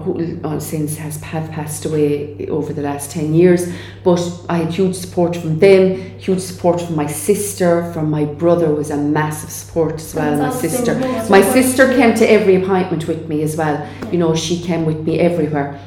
who 0.02 0.40
uh, 0.44 0.60
since 0.60 0.96
has 0.96 1.16
have 1.22 1.50
passed 1.50 1.84
away 1.84 2.46
over 2.48 2.72
the 2.72 2.82
last 2.82 3.10
ten 3.10 3.34
years. 3.34 3.72
But 4.04 4.20
I 4.48 4.58
had 4.58 4.72
huge 4.72 4.94
support 4.94 5.36
from 5.36 5.58
them, 5.58 5.96
huge 6.18 6.40
support 6.40 6.80
from 6.80 6.96
my 6.96 7.06
sister, 7.06 7.92
from 7.92 8.10
my 8.10 8.24
brother 8.24 8.74
was 8.74 8.90
a 8.90 8.96
massive 8.96 9.50
support 9.50 9.94
as 9.94 10.14
well. 10.14 10.36
My 10.38 10.50
sister, 10.50 10.94
my 11.30 11.42
sister 11.42 11.88
came 11.94 12.14
to 12.16 12.30
every 12.30 12.56
appointment 12.62 13.06
with 13.08 13.28
me 13.28 13.42
as 13.42 13.56
well. 13.56 13.86
You 14.12 14.18
know, 14.18 14.34
she 14.34 14.60
came 14.62 14.84
with 14.84 15.00
me 15.06 15.18
everywhere. 15.18 15.80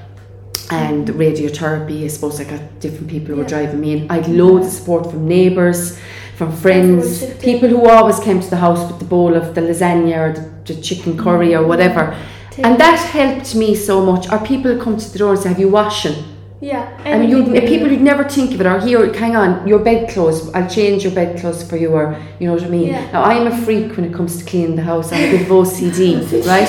And 0.71 1.07
radiotherapy, 1.07 2.03
I 2.03 2.07
suppose 2.07 2.39
I 2.39 2.43
got 2.43 2.61
different 2.79 3.09
people 3.09 3.33
who 3.33 3.41
were 3.41 3.47
driving 3.47 3.81
me 3.81 3.93
in. 3.93 4.11
I 4.11 4.17
had 4.17 4.27
loads 4.27 4.67
of 4.67 4.73
support 4.73 5.09
from 5.09 5.27
neighbours, 5.27 5.99
from 6.35 6.55
friends, 6.55 7.25
people 7.37 7.67
who 7.69 7.89
always 7.89 8.19
came 8.19 8.39
to 8.39 8.49
the 8.49 8.57
house 8.57 8.87
with 8.87 8.99
the 8.99 9.05
bowl 9.05 9.35
of 9.35 9.55
the 9.55 9.61
lasagna 9.61 10.17
or 10.17 10.33
the, 10.33 10.73
the 10.73 10.79
chicken 10.79 11.17
curry 11.17 11.55
or 11.55 11.65
whatever. 11.65 12.15
Tea. 12.59 12.63
And 12.63 12.79
that 12.79 12.99
helped 13.11 13.55
me 13.55 13.75
so 13.75 14.05
much. 14.05 14.31
Or 14.31 14.39
people 14.39 14.77
come 14.77 14.97
to 14.97 15.09
the 15.09 15.17
door 15.17 15.33
and 15.33 15.39
say, 15.39 15.49
Have 15.49 15.59
you 15.59 15.69
washing? 15.69 16.25
yeah, 16.61 16.97
I 17.05 17.17
mean, 17.17 17.29
you 17.29 17.41
anything 17.41 17.67
people 17.67 17.87
you'd 17.89 18.01
never 18.01 18.27
think 18.27 18.53
of 18.53 18.59
it. 18.59 18.65
Or 18.67 18.79
here, 18.81 19.13
hang 19.13 19.35
on, 19.37 19.65
your 19.65 19.79
bedclothes. 19.79 20.53
I'll 20.53 20.69
change 20.69 21.03
your 21.03 21.13
bedclothes 21.13 21.63
for 21.63 21.77
you, 21.77 21.89
or 21.93 22.19
you 22.37 22.47
know 22.47 22.53
what 22.53 22.63
I 22.63 22.67
mean. 22.67 22.89
Yeah. 22.89 23.11
Now 23.11 23.23
I'm 23.23 23.47
a 23.47 23.61
freak 23.63 23.95
when 23.95 24.05
it 24.05 24.13
comes 24.13 24.37
to 24.39 24.45
cleaning 24.45 24.75
the 24.75 24.81
house. 24.81 25.13
I'm 25.13 25.23
a 25.23 25.31
bit 25.31 25.41
of 25.41 25.47
OCD, 25.47 26.45
right? 26.47 26.67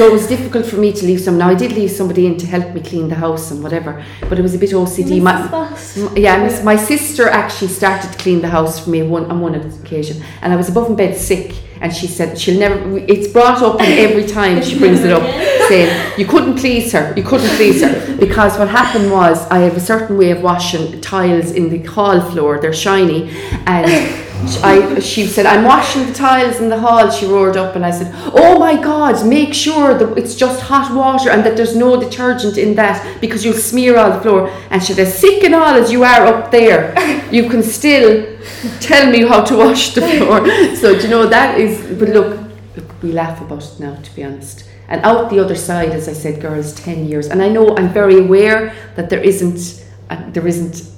So 0.00 0.06
it 0.06 0.12
was 0.14 0.26
difficult 0.26 0.64
for 0.64 0.76
me 0.76 0.94
to 0.94 1.04
leave 1.04 1.20
some. 1.20 1.36
Now 1.36 1.50
I 1.50 1.54
did 1.54 1.72
leave 1.72 1.90
somebody 1.90 2.24
in 2.24 2.38
to 2.38 2.46
help 2.46 2.72
me 2.72 2.80
clean 2.80 3.10
the 3.10 3.16
house 3.16 3.50
and 3.50 3.62
whatever, 3.62 4.02
but 4.30 4.38
it 4.38 4.40
was 4.40 4.54
a 4.54 4.58
bit 4.58 4.70
OCD. 4.70 5.20
My, 5.20 5.46
Boss. 5.48 5.98
M- 5.98 6.16
Yeah, 6.16 6.42
miss, 6.42 6.64
my 6.64 6.74
sister 6.76 7.28
actually 7.28 7.68
started 7.68 8.10
to 8.10 8.16
clean 8.16 8.40
the 8.40 8.48
house 8.48 8.82
for 8.82 8.88
me 8.88 9.02
one, 9.02 9.30
on 9.30 9.42
one 9.42 9.54
occasion, 9.56 10.22
and 10.40 10.54
I 10.54 10.56
was 10.56 10.70
above 10.70 10.88
in 10.88 10.96
bed 10.96 11.18
sick, 11.18 11.54
and 11.82 11.92
she 11.92 12.06
said 12.06 12.38
she'll 12.38 12.58
never. 12.58 12.96
It's 12.96 13.28
brought 13.30 13.60
up, 13.60 13.78
every 13.82 14.24
time 14.26 14.62
she 14.62 14.78
brings 14.78 15.00
it 15.00 15.12
up, 15.12 15.22
saying 15.68 15.90
you 16.18 16.24
couldn't 16.24 16.56
please 16.56 16.90
her, 16.94 17.12
you 17.14 17.22
couldn't 17.22 17.54
please 17.56 17.82
her, 17.82 18.16
because 18.16 18.58
what 18.58 18.68
happened 18.68 19.12
was 19.12 19.46
I 19.48 19.58
have 19.58 19.76
a 19.76 19.80
certain 19.80 20.16
way 20.16 20.30
of 20.30 20.40
washing 20.40 21.02
tiles 21.02 21.50
in 21.50 21.68
the 21.68 21.80
hall 21.82 22.22
floor. 22.22 22.58
They're 22.58 22.72
shiny, 22.72 23.28
and. 23.66 24.28
I, 24.62 24.98
she 25.00 25.26
said, 25.26 25.46
I'm 25.46 25.64
washing 25.64 26.06
the 26.06 26.12
tiles 26.12 26.60
in 26.60 26.68
the 26.68 26.78
hall. 26.78 27.10
She 27.10 27.26
roared 27.26 27.56
up, 27.56 27.76
and 27.76 27.84
I 27.84 27.90
said, 27.90 28.12
Oh 28.34 28.58
my 28.58 28.80
God, 28.80 29.26
make 29.26 29.54
sure 29.54 29.94
that 29.94 30.18
it's 30.18 30.34
just 30.34 30.60
hot 30.62 30.94
water 30.94 31.30
and 31.30 31.44
that 31.44 31.56
there's 31.56 31.76
no 31.76 32.00
detergent 32.00 32.56
in 32.56 32.74
that 32.74 33.20
because 33.20 33.44
you'll 33.44 33.54
smear 33.54 33.98
all 33.98 34.12
the 34.12 34.20
floor. 34.20 34.50
And 34.70 34.82
she 34.82 34.92
said, 34.92 35.06
As 35.06 35.18
sick 35.18 35.44
and 35.44 35.54
all 35.54 35.74
as 35.74 35.92
you 35.92 36.04
are 36.04 36.26
up 36.26 36.50
there, 36.50 36.94
you 37.32 37.48
can 37.48 37.62
still 37.62 38.38
tell 38.80 39.10
me 39.10 39.26
how 39.26 39.42
to 39.44 39.56
wash 39.56 39.94
the 39.94 40.02
floor. 40.02 40.40
So, 40.80 40.96
do 40.96 41.02
you 41.02 41.08
know, 41.08 41.26
that 41.26 41.60
is, 41.60 41.98
but 41.98 42.08
look, 42.08 42.40
look, 42.76 43.02
we 43.02 43.12
laugh 43.12 43.40
about 43.40 43.62
it 43.62 43.80
now, 43.80 43.96
to 43.96 44.14
be 44.14 44.24
honest. 44.24 44.68
And 44.88 45.02
out 45.04 45.30
the 45.30 45.38
other 45.38 45.54
side, 45.54 45.90
as 45.90 46.08
I 46.08 46.12
said, 46.12 46.40
girls, 46.40 46.74
10 46.74 47.06
years. 47.06 47.28
And 47.28 47.42
I 47.42 47.48
know 47.48 47.76
I'm 47.76 47.90
very 47.90 48.18
aware 48.18 48.74
that 48.96 49.10
there 49.10 49.20
isn't, 49.20 49.84
uh, 50.08 50.30
there 50.30 50.46
isn't, 50.46 50.90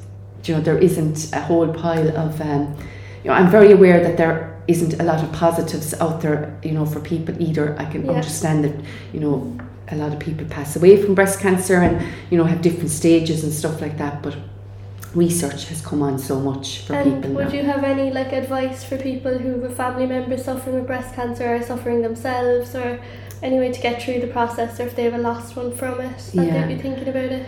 you 0.45 0.55
know, 0.55 0.61
there 0.61 0.79
isn't 0.79 1.33
a 1.33 1.41
whole 1.41 1.73
pile 1.73 2.17
of, 2.17 2.41
um, 2.41 2.77
you 3.23 3.31
know, 3.31 3.37
I'm 3.37 3.51
very 3.51 3.73
aware 3.73 4.01
that 4.03 4.17
there 4.17 4.61
isn't 4.69 5.01
a 5.01 5.05
lot 5.05 5.23
of 5.23 5.33
positives 5.33 5.93
out 6.01 6.21
there, 6.21 6.57
you 6.63 6.73
know, 6.73 6.87
for 6.87 7.01
people 7.01 7.35
either. 7.41 7.77
I 7.79 7.85
can 7.85 8.05
Yeah. 8.05 8.13
understand 8.13 8.65
that, 8.65 8.75
you 9.13 9.21
know, 9.21 9.53
a 9.91 9.97
lot 9.97 10.13
of 10.13 10.19
people 10.19 10.47
pass 10.47 10.77
away 10.77 10.97
from 11.03 11.15
breast 11.15 11.41
cancer 11.41 11.77
and, 11.77 12.01
you 12.31 12.39
know, 12.39 12.45
have 12.45 12.63
different 12.63 12.91
stages 12.91 13.45
and 13.45 13.53
stuff 13.53 13.81
like 13.81 13.99
that. 13.99 14.23
But 14.23 14.35
research 15.15 15.67
has 15.69 15.81
come 15.83 16.01
on 16.03 16.19
so 16.19 16.41
much 16.41 16.81
for 16.87 16.95
And 16.95 17.05
people 17.23 17.35
would 17.37 17.49
now. 17.49 17.53
you 17.53 17.63
have 17.65 17.85
any 17.85 18.11
like 18.11 18.33
advice 18.33 18.83
for 18.83 18.97
people 18.97 19.37
who 19.37 19.61
have 19.63 19.75
family 19.75 20.07
members 20.07 20.45
suffering 20.45 20.77
with 20.77 20.87
breast 20.87 21.15
cancer 21.15 21.55
or 21.57 21.61
suffering 21.63 22.01
themselves 22.03 22.75
or 22.75 22.99
any 23.43 23.59
way 23.59 23.71
to 23.71 23.81
get 23.81 24.01
through 24.03 24.21
the 24.21 24.29
process 24.29 24.81
or 24.81 24.85
if 24.85 24.97
they 24.97 25.03
have 25.05 25.15
a 25.15 25.19
lost 25.19 25.55
one 25.57 25.73
from 25.73 26.01
it 26.01 26.17
that 26.35 26.47
Yeah. 26.47 26.67
they'd 26.67 26.77
be 26.77 26.81
thinking 26.83 27.09
about 27.09 27.25
it? 27.41 27.47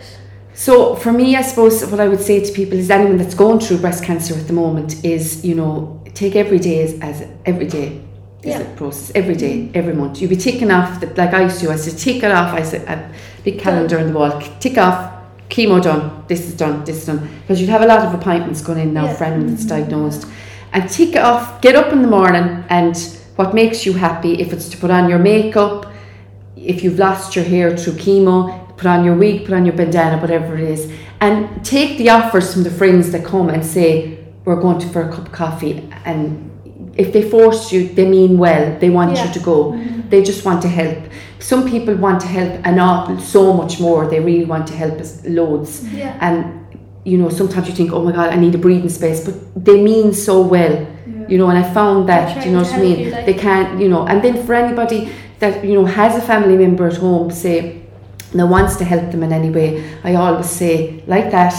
So 0.55 0.95
for 0.95 1.11
me, 1.11 1.35
I 1.35 1.41
suppose 1.41 1.85
what 1.85 1.99
I 1.99 2.07
would 2.07 2.21
say 2.21 2.43
to 2.43 2.51
people 2.53 2.79
is 2.79 2.89
anyone 2.89 3.17
that's 3.17 3.35
going 3.35 3.59
through 3.59 3.79
breast 3.79 4.03
cancer 4.05 4.33
at 4.33 4.47
the 4.47 4.53
moment 4.53 5.03
is, 5.03 5.45
you 5.45 5.53
know, 5.53 6.01
take 6.13 6.35
every 6.37 6.59
day 6.59 6.81
as, 6.81 6.93
as 7.01 7.27
every 7.45 7.67
day 7.67 8.01
is 8.41 8.55
Yeah. 8.55 8.59
a 8.61 8.75
process. 8.75 9.11
Every 9.15 9.35
day, 9.35 9.57
mm-hmm. 9.57 9.77
every 9.77 9.93
month. 9.93 10.21
You'll 10.21 10.29
be 10.29 10.37
ticking 10.37 10.71
off, 10.71 11.01
the, 11.01 11.07
like 11.07 11.33
I 11.33 11.43
used 11.43 11.59
to, 11.59 11.71
I 11.71 11.75
said, 11.75 11.97
tick 11.97 12.23
it 12.23 12.31
off. 12.31 12.53
I 12.53 12.63
said, 12.63 12.87
a 12.87 13.11
big 13.43 13.59
calendar 13.59 13.99
on 13.99 14.07
the 14.07 14.13
wall, 14.13 14.41
tick 14.61 14.77
off, 14.77 15.13
chemo 15.49 15.83
done, 15.83 16.23
this 16.29 16.47
is 16.47 16.55
done, 16.55 16.85
this 16.85 16.99
is 16.99 17.05
done. 17.05 17.27
Because 17.41 17.59
you'd 17.59 17.69
have 17.69 17.81
a 17.81 17.85
lot 17.85 17.99
of 17.99 18.13
appointments 18.13 18.61
going 18.61 18.79
in 18.79 18.93
now 18.93 19.05
Yeah. 19.05 19.13
for 19.15 19.25
anyone 19.25 19.47
that's 19.47 19.65
mm-hmm. 19.65 19.81
diagnosed. 19.81 20.25
And 20.71 20.89
tick 20.89 21.09
it 21.09 21.17
off, 21.21 21.61
get 21.61 21.75
up 21.75 21.91
in 21.91 22.01
the 22.01 22.07
morning 22.07 22.63
and 22.69 22.95
what 23.35 23.53
makes 23.53 23.85
you 23.85 23.91
happy, 23.93 24.39
if 24.39 24.53
it's 24.53 24.69
to 24.69 24.77
put 24.77 24.89
on 24.89 25.09
your 25.09 25.19
makeup, 25.19 25.91
if 26.55 26.81
you've 26.81 26.97
lost 26.97 27.35
your 27.35 27.43
hair 27.43 27.75
through 27.75 27.93
chemo, 27.93 28.64
put 28.77 28.85
on 28.87 29.05
your 29.05 29.15
wig, 29.15 29.45
put 29.45 29.53
on 29.53 29.65
your 29.65 29.75
bandana, 29.75 30.21
whatever 30.21 30.55
it 30.57 30.69
is, 30.69 30.91
and 31.21 31.63
take 31.65 31.97
the 31.97 32.09
offers 32.09 32.53
from 32.53 32.63
the 32.63 32.71
friends 32.71 33.11
that 33.11 33.23
come 33.23 33.49
and 33.49 33.65
say, 33.65 34.17
We're 34.43 34.61
going 34.61 34.79
to 34.79 34.87
for 34.89 35.01
a 35.03 35.09
cup 35.09 35.27
of 35.27 35.31
coffee. 35.31 35.89
And 36.05 36.51
if 36.97 37.11
they 37.13 37.29
force 37.29 37.71
you, 37.71 37.87
they 37.89 38.07
mean 38.07 38.37
well, 38.37 38.77
they 38.79 38.89
want 38.89 39.15
Yeah. 39.15 39.27
you 39.27 39.33
to 39.33 39.39
go, 39.39 39.77
they 40.09 40.23
just 40.23 40.45
want 40.45 40.61
to 40.61 40.67
help. 40.67 40.97
Some 41.39 41.69
people 41.69 41.95
want 41.95 42.21
to 42.21 42.27
help 42.27 42.53
and 42.65 43.21
so 43.21 43.53
much 43.53 43.79
more, 43.79 44.07
they 44.07 44.19
really 44.19 44.45
want 44.45 44.67
to 44.67 44.73
help 44.73 44.99
us 44.99 45.23
loads. 45.25 45.85
Yeah. 45.93 46.17
And 46.21 46.61
you 47.03 47.17
know, 47.19 47.29
sometimes 47.29 47.67
you 47.67 47.75
think, 47.75 47.91
Oh 47.91 48.03
my 48.03 48.11
god, 48.11 48.29
I 48.33 48.35
need 48.35 48.55
a 48.55 48.57
breathing 48.57 48.89
space, 48.89 49.23
but 49.23 49.35
they 49.63 49.81
mean 49.81 50.13
so 50.13 50.41
well 50.41 50.87
you 51.27 51.39
know 51.39 51.49
and 51.49 51.57
i 51.57 51.63
found 51.73 52.07
that 52.07 52.45
you 52.45 52.51
know 52.51 52.61
what 52.61 52.71
i 52.73 52.79
mean 52.79 53.09
like- 53.09 53.25
they 53.25 53.33
can't 53.33 53.81
you 53.81 53.89
know 53.89 54.05
and 54.05 54.21
then 54.23 54.45
for 54.45 54.53
anybody 54.53 55.09
that 55.39 55.65
you 55.65 55.73
know 55.73 55.83
has 55.85 56.15
a 56.15 56.21
family 56.21 56.55
member 56.55 56.85
at 56.87 56.97
home 56.97 57.31
say 57.31 57.81
that 58.33 58.47
wants 58.47 58.75
to 58.77 58.83
help 58.83 59.11
them 59.11 59.23
in 59.23 59.31
any 59.31 59.49
way 59.49 59.83
i 60.03 60.15
always 60.15 60.49
say 60.49 61.03
like 61.07 61.31
that 61.31 61.53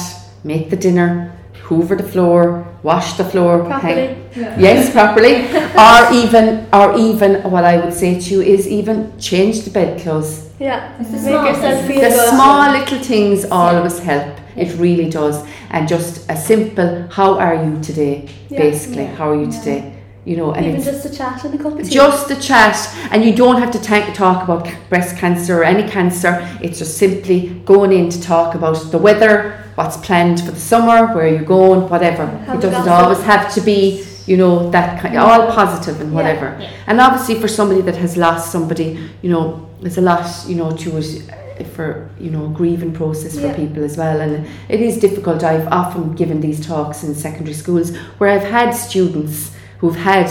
make 0.44 0.70
the 0.70 0.76
dinner 0.76 1.32
hoover 1.64 1.96
the 1.96 2.02
floor 2.14 2.66
wash 2.82 3.14
the 3.14 3.24
floor 3.24 3.54
hang- 3.80 4.14
Properly. 4.32 4.62
yes 4.62 4.90
properly 4.92 5.34
or 5.86 6.12
even 6.22 6.66
or 6.72 6.96
even 6.96 7.42
what 7.50 7.64
i 7.64 7.76
would 7.76 7.92
say 7.94 8.18
to 8.20 8.34
you 8.34 8.40
is 8.42 8.68
even 8.68 9.18
change 9.18 9.62
the 9.62 9.70
bedclothes 9.70 10.42
Yeah. 10.58 10.96
It's 11.00 11.10
the 11.10 11.16
Make 11.16 11.24
small 11.28 11.46
yourself 11.46 11.74
things. 11.80 11.88
feel 11.88 12.00
the 12.00 12.14
good. 12.16 12.28
small 12.30 12.70
little 12.76 12.98
things 13.08 13.44
always 13.50 13.98
help 13.98 14.30
it 14.56 14.70
really 14.78 15.08
does 15.10 15.36
and 15.70 15.86
just 15.94 16.30
a 16.34 16.36
simple 16.36 16.90
how 17.18 17.28
are 17.46 17.56
you 17.64 17.72
today 17.88 18.14
Yeah. 18.48 18.58
basically 18.62 19.02
Yeah. 19.04 19.14
how 19.18 19.26
are 19.32 19.40
you 19.42 19.50
Yeah. 19.50 19.58
today 19.58 19.80
you 20.26 20.36
know 20.36 20.52
and 20.52 20.66
Even 20.66 20.82
just 20.82 21.06
a 21.06 21.12
chat 21.18 21.44
and 21.44 21.54
a 21.54 21.62
cup 21.62 21.72
of 21.78 21.84
tea. 21.84 21.90
just 22.02 22.30
a 22.30 22.38
chat 22.48 22.76
and 23.12 23.24
you 23.24 23.32
don't 23.42 23.58
have 23.62 23.70
to 23.76 23.80
ta- 23.80 24.12
talk 24.12 24.38
about 24.46 24.62
breast 24.90 25.16
cancer 25.16 25.52
or 25.60 25.64
any 25.64 25.88
cancer. 25.88 26.32
It's 26.64 26.78
just 26.80 26.98
simply 26.98 27.38
going 27.64 27.92
in 27.92 28.10
to 28.10 28.20
talk 28.20 28.54
about 28.54 28.78
the 28.90 28.98
weather 28.98 29.62
what's 29.76 29.96
planned 29.98 30.40
for 30.44 30.50
the 30.50 30.60
summer 30.72 30.98
where 31.14 31.28
you're 31.28 31.44
going 31.58 31.88
whatever. 31.88 32.26
Have 32.26 32.58
it 32.58 32.62
doesn't 32.62 32.88
always 32.92 33.22
have 33.22 33.52
to 33.54 33.60
be 33.60 34.04
you 34.26 34.36
know 34.36 34.68
that 34.70 35.00
kind 35.00 35.16
all 35.16 35.46
positive 35.60 36.00
and 36.00 36.12
whatever. 36.12 36.56
Yeah. 36.60 36.70
and 36.88 37.00
obviously 37.00 37.36
for 37.40 37.48
somebody 37.48 37.80
that 37.82 37.96
has 37.96 38.16
lost 38.16 38.50
somebody 38.50 38.88
you 39.22 39.30
know 39.30 39.44
there's 39.80 39.98
a 39.98 40.06
lot 40.12 40.26
you 40.48 40.56
know 40.56 40.70
to 40.82 40.88
it 40.98 41.08
uh, 41.30 41.64
for 41.76 42.10
you 42.18 42.30
know 42.30 42.48
grieving 42.48 42.92
process 42.92 43.34
for 43.38 43.46
Yeah. 43.46 43.54
people 43.62 43.84
as 43.84 43.96
well. 43.96 44.20
And 44.20 44.32
it 44.68 44.80
is 44.80 44.98
difficult. 44.98 45.44
I've 45.44 45.68
often 45.68 46.14
given 46.16 46.40
these 46.40 46.60
talks 46.66 47.04
in 47.04 47.14
secondary 47.14 47.54
schools 47.54 47.94
where 48.18 48.30
i've 48.30 48.48
had 48.58 48.70
students 48.72 49.36
who've 49.78 49.96
had 49.96 50.28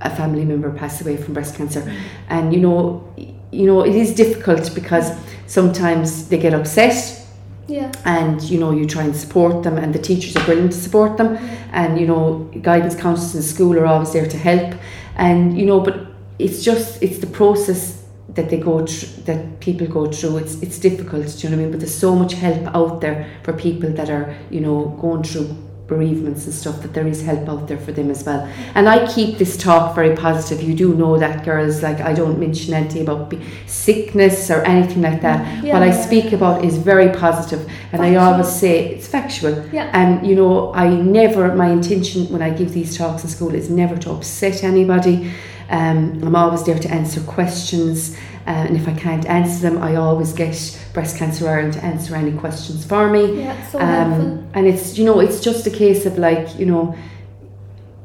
a 0.00 0.14
family 0.14 0.44
member 0.44 0.70
pass 0.70 1.00
away 1.00 1.16
from 1.16 1.34
breast 1.34 1.56
cancer. 1.56 1.80
Mm. 1.82 2.00
And 2.28 2.54
you 2.54 2.60
know 2.60 3.14
you 3.52 3.66
know 3.66 3.82
it 3.82 3.94
is 3.94 4.14
difficult 4.14 4.74
because 4.74 5.12
sometimes 5.46 6.28
they 6.28 6.38
get 6.38 6.52
upset 6.52 7.22
Yeah. 7.68 7.90
and 8.04 8.42
you 8.42 8.58
know 8.58 8.70
you 8.72 8.86
try 8.86 9.04
and 9.04 9.16
support 9.16 9.62
them 9.62 9.76
and 9.78 9.92
the 9.94 9.98
teachers 9.98 10.36
are 10.36 10.44
brilliant 10.44 10.72
to 10.72 10.78
support 10.78 11.16
them. 11.16 11.36
Mm. 11.36 11.48
And 11.72 12.00
you 12.00 12.06
know 12.06 12.50
guidance 12.62 12.94
counsellors 12.94 13.34
in 13.34 13.42
school 13.42 13.78
are 13.78 13.86
always 13.86 14.12
there 14.12 14.26
to 14.26 14.38
help. 14.38 14.74
And 15.16 15.58
you 15.58 15.66
know 15.66 15.80
but 15.80 15.96
it's 16.38 16.62
just 16.62 17.02
it's 17.02 17.18
the 17.18 17.26
process 17.26 18.04
that 18.34 18.50
they 18.50 18.58
go 18.58 18.84
through 18.86 19.22
that 19.24 19.60
people 19.60 19.86
go 19.86 20.10
through. 20.12 20.36
It's 20.38 20.54
it's 20.62 20.78
difficult 20.78 21.24
do 21.26 21.48
you 21.48 21.50
know 21.50 21.56
what 21.56 21.60
I 21.60 21.62
mean? 21.62 21.70
But 21.70 21.80
there's 21.80 21.94
so 21.94 22.14
much 22.14 22.34
help 22.34 22.62
out 22.74 23.00
there 23.00 23.26
for 23.44 23.52
people 23.54 23.90
that 23.90 24.10
are 24.10 24.36
you 24.50 24.60
know 24.60 24.96
going 25.00 25.22
through 25.22 25.48
bereavements 25.86 26.46
and 26.46 26.54
stuff 26.54 26.82
that 26.82 26.92
there 26.94 27.06
is 27.06 27.22
help 27.22 27.48
out 27.48 27.68
there 27.68 27.78
for 27.78 27.92
them 27.92 28.10
as 28.10 28.24
well. 28.24 28.48
And 28.74 28.88
I 28.88 29.06
keep 29.06 29.38
this 29.38 29.56
talk 29.56 29.94
very 29.94 30.16
positive. 30.16 30.62
You 30.62 30.74
do 30.74 30.94
know 30.94 31.16
that 31.18 31.44
girls 31.44 31.82
like 31.82 32.00
I 32.00 32.12
don't 32.12 32.38
mention 32.38 32.74
anything 32.74 33.02
about 33.02 33.30
be- 33.30 33.40
sickness 33.66 34.50
or 34.50 34.62
anything 34.62 35.02
like 35.02 35.22
that. 35.22 35.64
Yeah. 35.64 35.74
what 35.74 35.82
I 35.82 35.92
speak 35.92 36.32
about 36.32 36.64
is 36.64 36.76
very 36.76 37.10
positive 37.16 37.70
and 37.92 38.02
I 38.02 38.16
always 38.16 38.48
say 38.48 38.94
it's 38.94 39.06
factual. 39.06 39.64
Yeah. 39.68 39.90
and 39.92 40.26
you 40.26 40.34
know 40.34 40.72
I 40.74 40.88
never 40.88 41.54
my 41.54 41.68
intention 41.68 42.28
when 42.30 42.42
I 42.42 42.50
give 42.50 42.72
these 42.72 42.96
talks 42.96 43.22
in 43.22 43.30
school 43.30 43.54
is 43.54 43.70
never 43.70 43.96
to 43.98 44.10
upset 44.10 44.64
anybody. 44.64 45.32
Um, 45.68 46.22
I'm 46.22 46.36
always 46.36 46.62
there 46.64 46.78
to 46.78 46.90
answer 46.90 47.20
questions 47.22 48.16
uh, 48.46 48.50
and 48.66 48.76
if 48.76 48.86
I 48.88 48.94
can't 48.94 49.26
answer 49.26 49.60
them 49.68 49.82
I 49.82 49.96
always 49.96 50.32
get 50.32 50.56
Breast 50.94 51.16
Cancer 51.18 51.48
Ireland 51.48 51.74
to 51.74 51.84
answer 51.84 52.14
any 52.16 52.32
questions 52.32 52.84
for 52.84 53.08
me 53.10 53.40
Yeah. 53.42 53.66
So 53.70 53.78
um, 53.80 54.46
and 54.54 54.66
it's 54.66 54.96
you 54.98 55.04
know 55.04 55.20
it's 55.20 55.40
just 55.40 55.66
a 55.66 55.70
case 55.70 56.06
of 56.06 56.16
like 56.18 56.58
you 56.58 56.66
know 56.66 56.94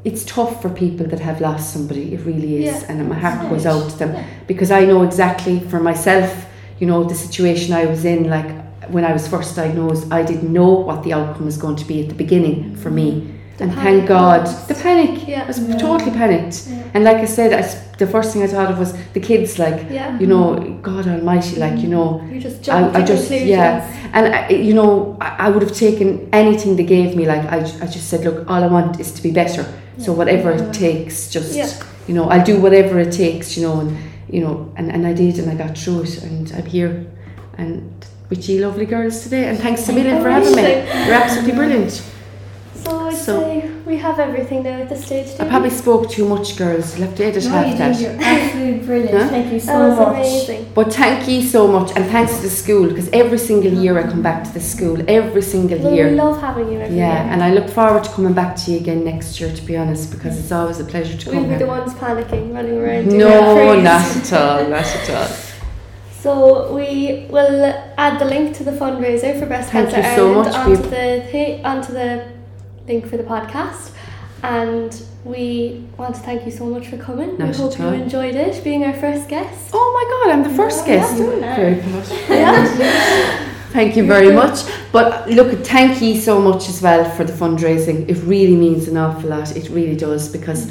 it's 0.04 0.24
tough 0.24 0.60
for 0.60 0.68
people 0.68 1.06
that 1.06 1.20
have 1.20 1.40
lost 1.40 1.72
somebody 1.72 2.12
it 2.14 2.20
really 2.26 2.64
is 2.64 2.82
Yeah. 2.82 2.86
and 2.88 3.08
my 3.08 3.18
heart 3.18 3.48
goes 3.50 3.66
out 3.66 3.90
to 3.90 3.96
them 3.98 4.12
Yeah. 4.14 4.24
because 4.46 4.70
I 4.70 4.84
know 4.84 5.02
exactly 5.02 5.60
for 5.70 5.80
myself 5.80 6.30
you 6.80 6.86
know 6.88 7.04
the 7.04 7.14
situation 7.14 7.72
I 7.72 7.84
was 7.86 8.04
in 8.04 8.28
like 8.28 8.50
when 8.88 9.04
I 9.04 9.12
was 9.12 9.28
first 9.28 9.54
diagnosed 9.54 10.04
I 10.12 10.22
didn't 10.24 10.52
know 10.52 10.70
what 10.88 11.04
the 11.04 11.12
outcome 11.12 11.44
was 11.46 11.56
going 11.56 11.76
to 11.76 11.84
be 11.84 12.02
at 12.02 12.08
the 12.08 12.16
beginning 12.24 12.74
for 12.76 12.90
me 12.90 13.10
The 13.58 13.64
and 13.64 13.74
thank 13.74 14.08
God. 14.08 14.46
The 14.68 14.74
panic. 14.74 15.28
Yeah. 15.28 15.44
I 15.44 15.46
was 15.46 15.58
Yeah. 15.58 15.76
totally 15.76 16.10
panicked. 16.10 16.66
Yeah. 16.68 16.82
And 16.94 17.04
like 17.04 17.18
I 17.18 17.26
said, 17.26 17.52
I 17.52 17.62
the 17.98 18.06
first 18.06 18.32
thing 18.32 18.42
I 18.42 18.46
thought 18.48 18.70
of 18.70 18.78
was 18.78 18.94
the 19.12 19.20
kids, 19.20 19.58
like, 19.58 19.86
Yeah. 19.90 20.18
you 20.18 20.26
know, 20.26 20.56
God 20.82 21.06
Almighty, 21.06 21.56
like, 21.56 21.78
you 21.78 21.88
know. 21.88 22.06
Mm-hmm. 22.14 22.34
You 22.34 22.40
just 22.40 22.60
I, 22.62 22.64
jump 22.80 22.96
I 22.96 23.00
to 23.00 23.06
just, 23.06 23.30
yeah. 23.30 23.86
And, 24.12 24.34
I, 24.34 24.48
you 24.48 24.74
know, 24.74 25.16
I, 25.20 25.46
I 25.46 25.48
would 25.50 25.62
have 25.62 25.76
taken 25.76 26.28
anything 26.32 26.76
they 26.76 26.84
gave 26.84 27.14
me. 27.14 27.26
Like, 27.26 27.44
I, 27.44 27.58
I 27.58 27.86
just 27.86 28.08
said, 28.08 28.24
look, 28.24 28.48
all 28.50 28.64
I 28.64 28.66
want 28.66 28.98
is 28.98 29.12
to 29.12 29.22
be 29.22 29.30
better. 29.30 29.64
So 29.98 30.12
whatever 30.12 30.50
it 30.50 30.72
takes, 30.72 31.30
just, 31.30 31.54
Yeah. 31.54 31.68
you 32.08 32.14
know, 32.14 32.28
I'll 32.28 32.44
do 32.44 32.58
whatever 32.60 32.98
it 32.98 33.12
takes, 33.12 33.56
you 33.56 33.62
know, 33.66 33.80
and, 33.80 33.96
you 34.28 34.40
know, 34.40 34.72
and, 34.76 34.90
and 34.90 35.06
I 35.06 35.12
did, 35.12 35.38
and 35.38 35.48
I 35.50 35.54
got 35.54 35.76
through 35.78 36.02
it, 36.02 36.22
and 36.24 36.50
I'm 36.56 36.66
here. 36.66 37.06
And 37.58 37.92
with 38.30 38.48
you 38.48 38.66
lovely 38.66 38.86
girls 38.86 39.22
today, 39.22 39.44
and 39.48 39.58
thanks 39.58 39.88
a 39.88 39.92
million 39.92 40.22
for 40.22 40.30
having 40.30 40.56
me. 40.56 40.62
You're 41.06 41.14
absolutely 41.22 41.52
brilliant. 41.52 42.02
So 42.84 42.98
I'd 43.06 43.14
So- 43.16 43.40
say 43.40 43.70
we 43.86 43.96
have 43.98 44.18
everything 44.18 44.62
now 44.64 44.76
at 44.84 44.88
the 44.88 44.96
stage. 44.96 45.26
I 45.34 45.38
don't 45.38 45.46
we? 45.46 45.50
probably 45.50 45.70
spoke 45.70 46.08
too 46.10 46.26
much, 46.28 46.56
girls. 46.56 46.96
You'll 46.98 47.06
have 47.08 47.16
to 47.16 47.24
edit 47.24 47.44
no, 47.44 47.50
half 47.50 47.66
you 47.68 47.76
that. 47.78 48.00
You're 48.00 48.16
absolutely 48.20 48.78
brilliant. 48.86 49.22
Huh? 49.22 49.28
Thank 49.28 49.52
you 49.52 49.60
so 49.60 49.66
That 49.72 49.88
was 49.88 49.98
much. 49.98 50.08
amazing. 50.16 50.66
But 50.74 50.92
thank 50.92 51.28
you 51.28 51.42
so 51.42 51.68
much, 51.68 51.92
and 51.96 52.04
thanks 52.06 52.36
to 52.36 52.42
the 52.42 52.50
school 52.50 52.88
because 52.88 53.08
every 53.12 53.38
single 53.38 53.72
year 53.72 53.98
I 53.98 54.02
come 54.02 54.22
back 54.22 54.42
to 54.44 54.52
the 54.52 54.60
school. 54.60 54.98
Every 55.06 55.42
single 55.42 55.78
Well, 55.78 55.92
we 55.92 56.10
love 56.10 56.40
having 56.40 56.72
you 56.72 56.80
every 56.80 56.96
Yeah, 56.96 57.22
year. 57.22 57.32
and 57.32 57.42
I 57.44 57.50
look 57.52 57.68
forward 57.68 58.02
to 58.04 58.10
coming 58.10 58.32
back 58.32 58.56
to 58.60 58.72
you 58.72 58.78
again 58.78 59.04
next 59.04 59.40
year. 59.40 59.50
To 59.52 59.62
be 59.62 59.76
honest, 59.76 60.10
because 60.10 60.38
it's 60.40 60.50
always 60.52 60.80
a 60.80 60.84
pleasure 60.84 61.16
to 61.16 61.30
We'll 61.30 61.40
come 61.40 61.50
be 61.50 61.56
the 61.56 61.66
ones 61.66 61.92
panicking, 61.94 62.52
running 62.54 62.78
around. 62.82 63.06
No, 63.12 63.28
our 63.28 63.76
not 63.76 64.00
praise. 64.02 64.32
at 64.32 64.40
all, 64.40 64.68
not 64.68 64.86
at 64.98 65.10
all. 65.16 65.28
So 66.22 66.72
we 66.74 67.26
will 67.30 67.74
add 67.98 68.18
the 68.20 68.24
link 68.24 68.56
to 68.58 68.62
the 68.64 68.70
fundraiser 68.72 69.38
for 69.38 69.46
Breast 69.46 69.70
Thank 69.70 69.90
Cancer 69.90 70.08
you 70.10 70.16
so 70.16 70.38
onto 70.60 70.76
the 70.88 71.22
thi- 71.32 71.60
onto 71.64 71.92
the 71.92 72.22
link 72.86 73.06
for 73.06 73.16
the 73.16 73.22
podcast. 73.24 73.92
And 74.42 75.00
we 75.24 75.84
want 75.96 76.16
to 76.16 76.20
thank 76.20 76.44
you 76.44 76.50
so 76.50 76.66
much 76.66 76.88
for 76.88 76.96
coming. 76.96 77.38
Not 77.38 77.50
we 77.50 77.54
hope 77.54 77.78
you 77.78 77.86
enjoyed 77.86 78.34
it, 78.34 78.62
being 78.64 78.84
our 78.84 78.92
first 78.94 79.28
guest. 79.28 79.70
Oh 79.72 79.88
my 79.96 80.04
God, 80.12 80.34
I'm 80.34 80.42
the 80.42 80.56
first 80.56 80.86
Yeah, 80.86 80.96
guest. 80.96 81.18
you 81.18 81.30
are. 81.32 81.40
Very 81.40 81.80
polite. 81.80 82.24
Yeah. 82.28 83.48
Thank 83.72 83.96
you 83.96 84.06
very 84.06 84.32
much. 84.32 84.64
But 84.92 85.30
look, 85.30 85.64
thank 85.64 86.02
you 86.02 86.20
so 86.20 86.40
much 86.40 86.68
as 86.68 86.82
well 86.82 87.08
for 87.16 87.24
the 87.24 87.32
fundraising. 87.32 88.06
It 88.08 88.18
really 88.24 88.54
means 88.54 88.86
an 88.86 88.98
awful 88.98 89.30
lot. 89.30 89.56
It 89.56 89.70
really 89.70 89.96
does 89.96 90.28
because 90.28 90.70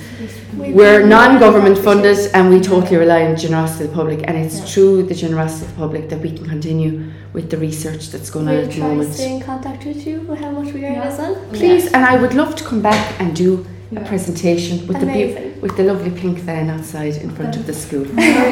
We 0.57 0.73
we're 0.73 1.05
non-government 1.07 1.79
appreciate 1.79 2.03
funded 2.03 2.35
and 2.35 2.49
we 2.53 2.59
totally 2.61 2.97
rely 2.97 3.23
on 3.25 3.31
the 3.31 3.37
generosity 3.37 3.85
of 3.85 3.89
the 3.91 3.95
public 3.95 4.19
and 4.27 4.37
it's 4.37 4.57
Yeah. 4.59 4.65
through 4.65 5.03
the 5.03 5.15
generosity 5.15 5.65
of 5.65 5.71
the 5.73 5.77
public 5.85 6.09
that 6.09 6.19
we 6.21 6.31
can 6.37 6.45
continue 6.45 6.93
with 7.33 7.49
the 7.49 7.57
research 7.57 8.11
that's 8.11 8.29
going 8.29 8.47
on 8.49 8.55
at 8.55 8.71
the 8.71 8.79
moment. 8.81 9.13
stay 9.13 9.33
in 9.35 9.41
contact 9.41 9.85
with 9.85 10.05
you 10.05 10.17
how 10.41 10.51
much 10.51 10.71
we 10.73 10.85
earn 10.85 10.93
Yeah. 10.93 11.09
as 11.11 11.17
well. 11.17 11.35
Please, 11.53 11.85
and 11.93 12.05
I 12.05 12.15
would 12.21 12.33
love 12.33 12.55
to 12.57 12.63
come 12.63 12.81
back 12.81 13.03
and 13.19 13.33
do 13.35 13.65
Yeah. 13.91 14.07
presentation 14.07 14.87
with 14.87 14.99
the 15.01 15.05
beau- 15.05 15.11
Amazing. 15.11 15.61
with 15.61 15.75
the 15.75 15.83
lovely 15.83 16.11
pink 16.11 16.37
van 16.39 16.69
outside 16.69 17.15
in 17.17 17.29
front 17.29 17.57
of 17.57 17.67
the 17.67 17.73
school. 17.73 18.05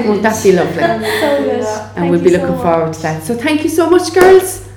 Won't 0.08 0.22
that 0.24 0.44
be 0.44 0.52
lovely? 0.52 0.82
So 0.84 1.44
good. 1.44 1.64
And 1.96 2.10
we'll 2.12 2.20
be 2.22 2.30
you 2.32 2.36
so 2.36 2.42
looking 2.42 2.62
forward 2.62 2.94
to 2.94 3.02
that. 3.04 3.24
So 3.24 3.36
thank 3.36 3.64
you 3.64 3.70
so 3.70 3.90
much, 3.90 4.14
girls. 4.14 4.68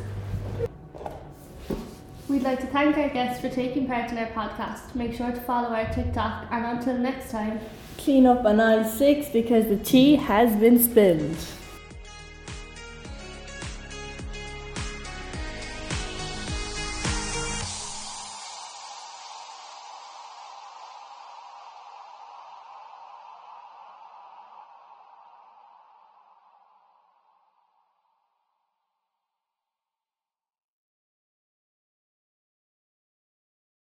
We'd 2.28 2.42
like 2.42 2.60
to 2.60 2.66
thank 2.66 2.96
our 2.96 3.08
guests 3.08 3.40
for 3.40 3.48
taking 3.48 3.86
part 3.88 4.10
in 4.12 4.18
our 4.18 4.26
podcast. 4.28 4.94
Make 4.94 5.14
sure 5.14 5.30
to 5.32 5.40
follow 5.40 5.68
our 5.68 5.92
TikTok 5.92 6.46
and 6.50 6.64
until 6.64 6.96
next 6.96 7.30
time. 7.30 7.58
Clean 7.98 8.24
up 8.26 8.44
on 8.44 8.60
aisle 8.60 8.84
six 8.84 9.28
because 9.28 9.66
the 9.66 9.76
tea 9.76 10.16
has 10.16 10.54
been 10.56 10.78
spilled. 10.78 11.36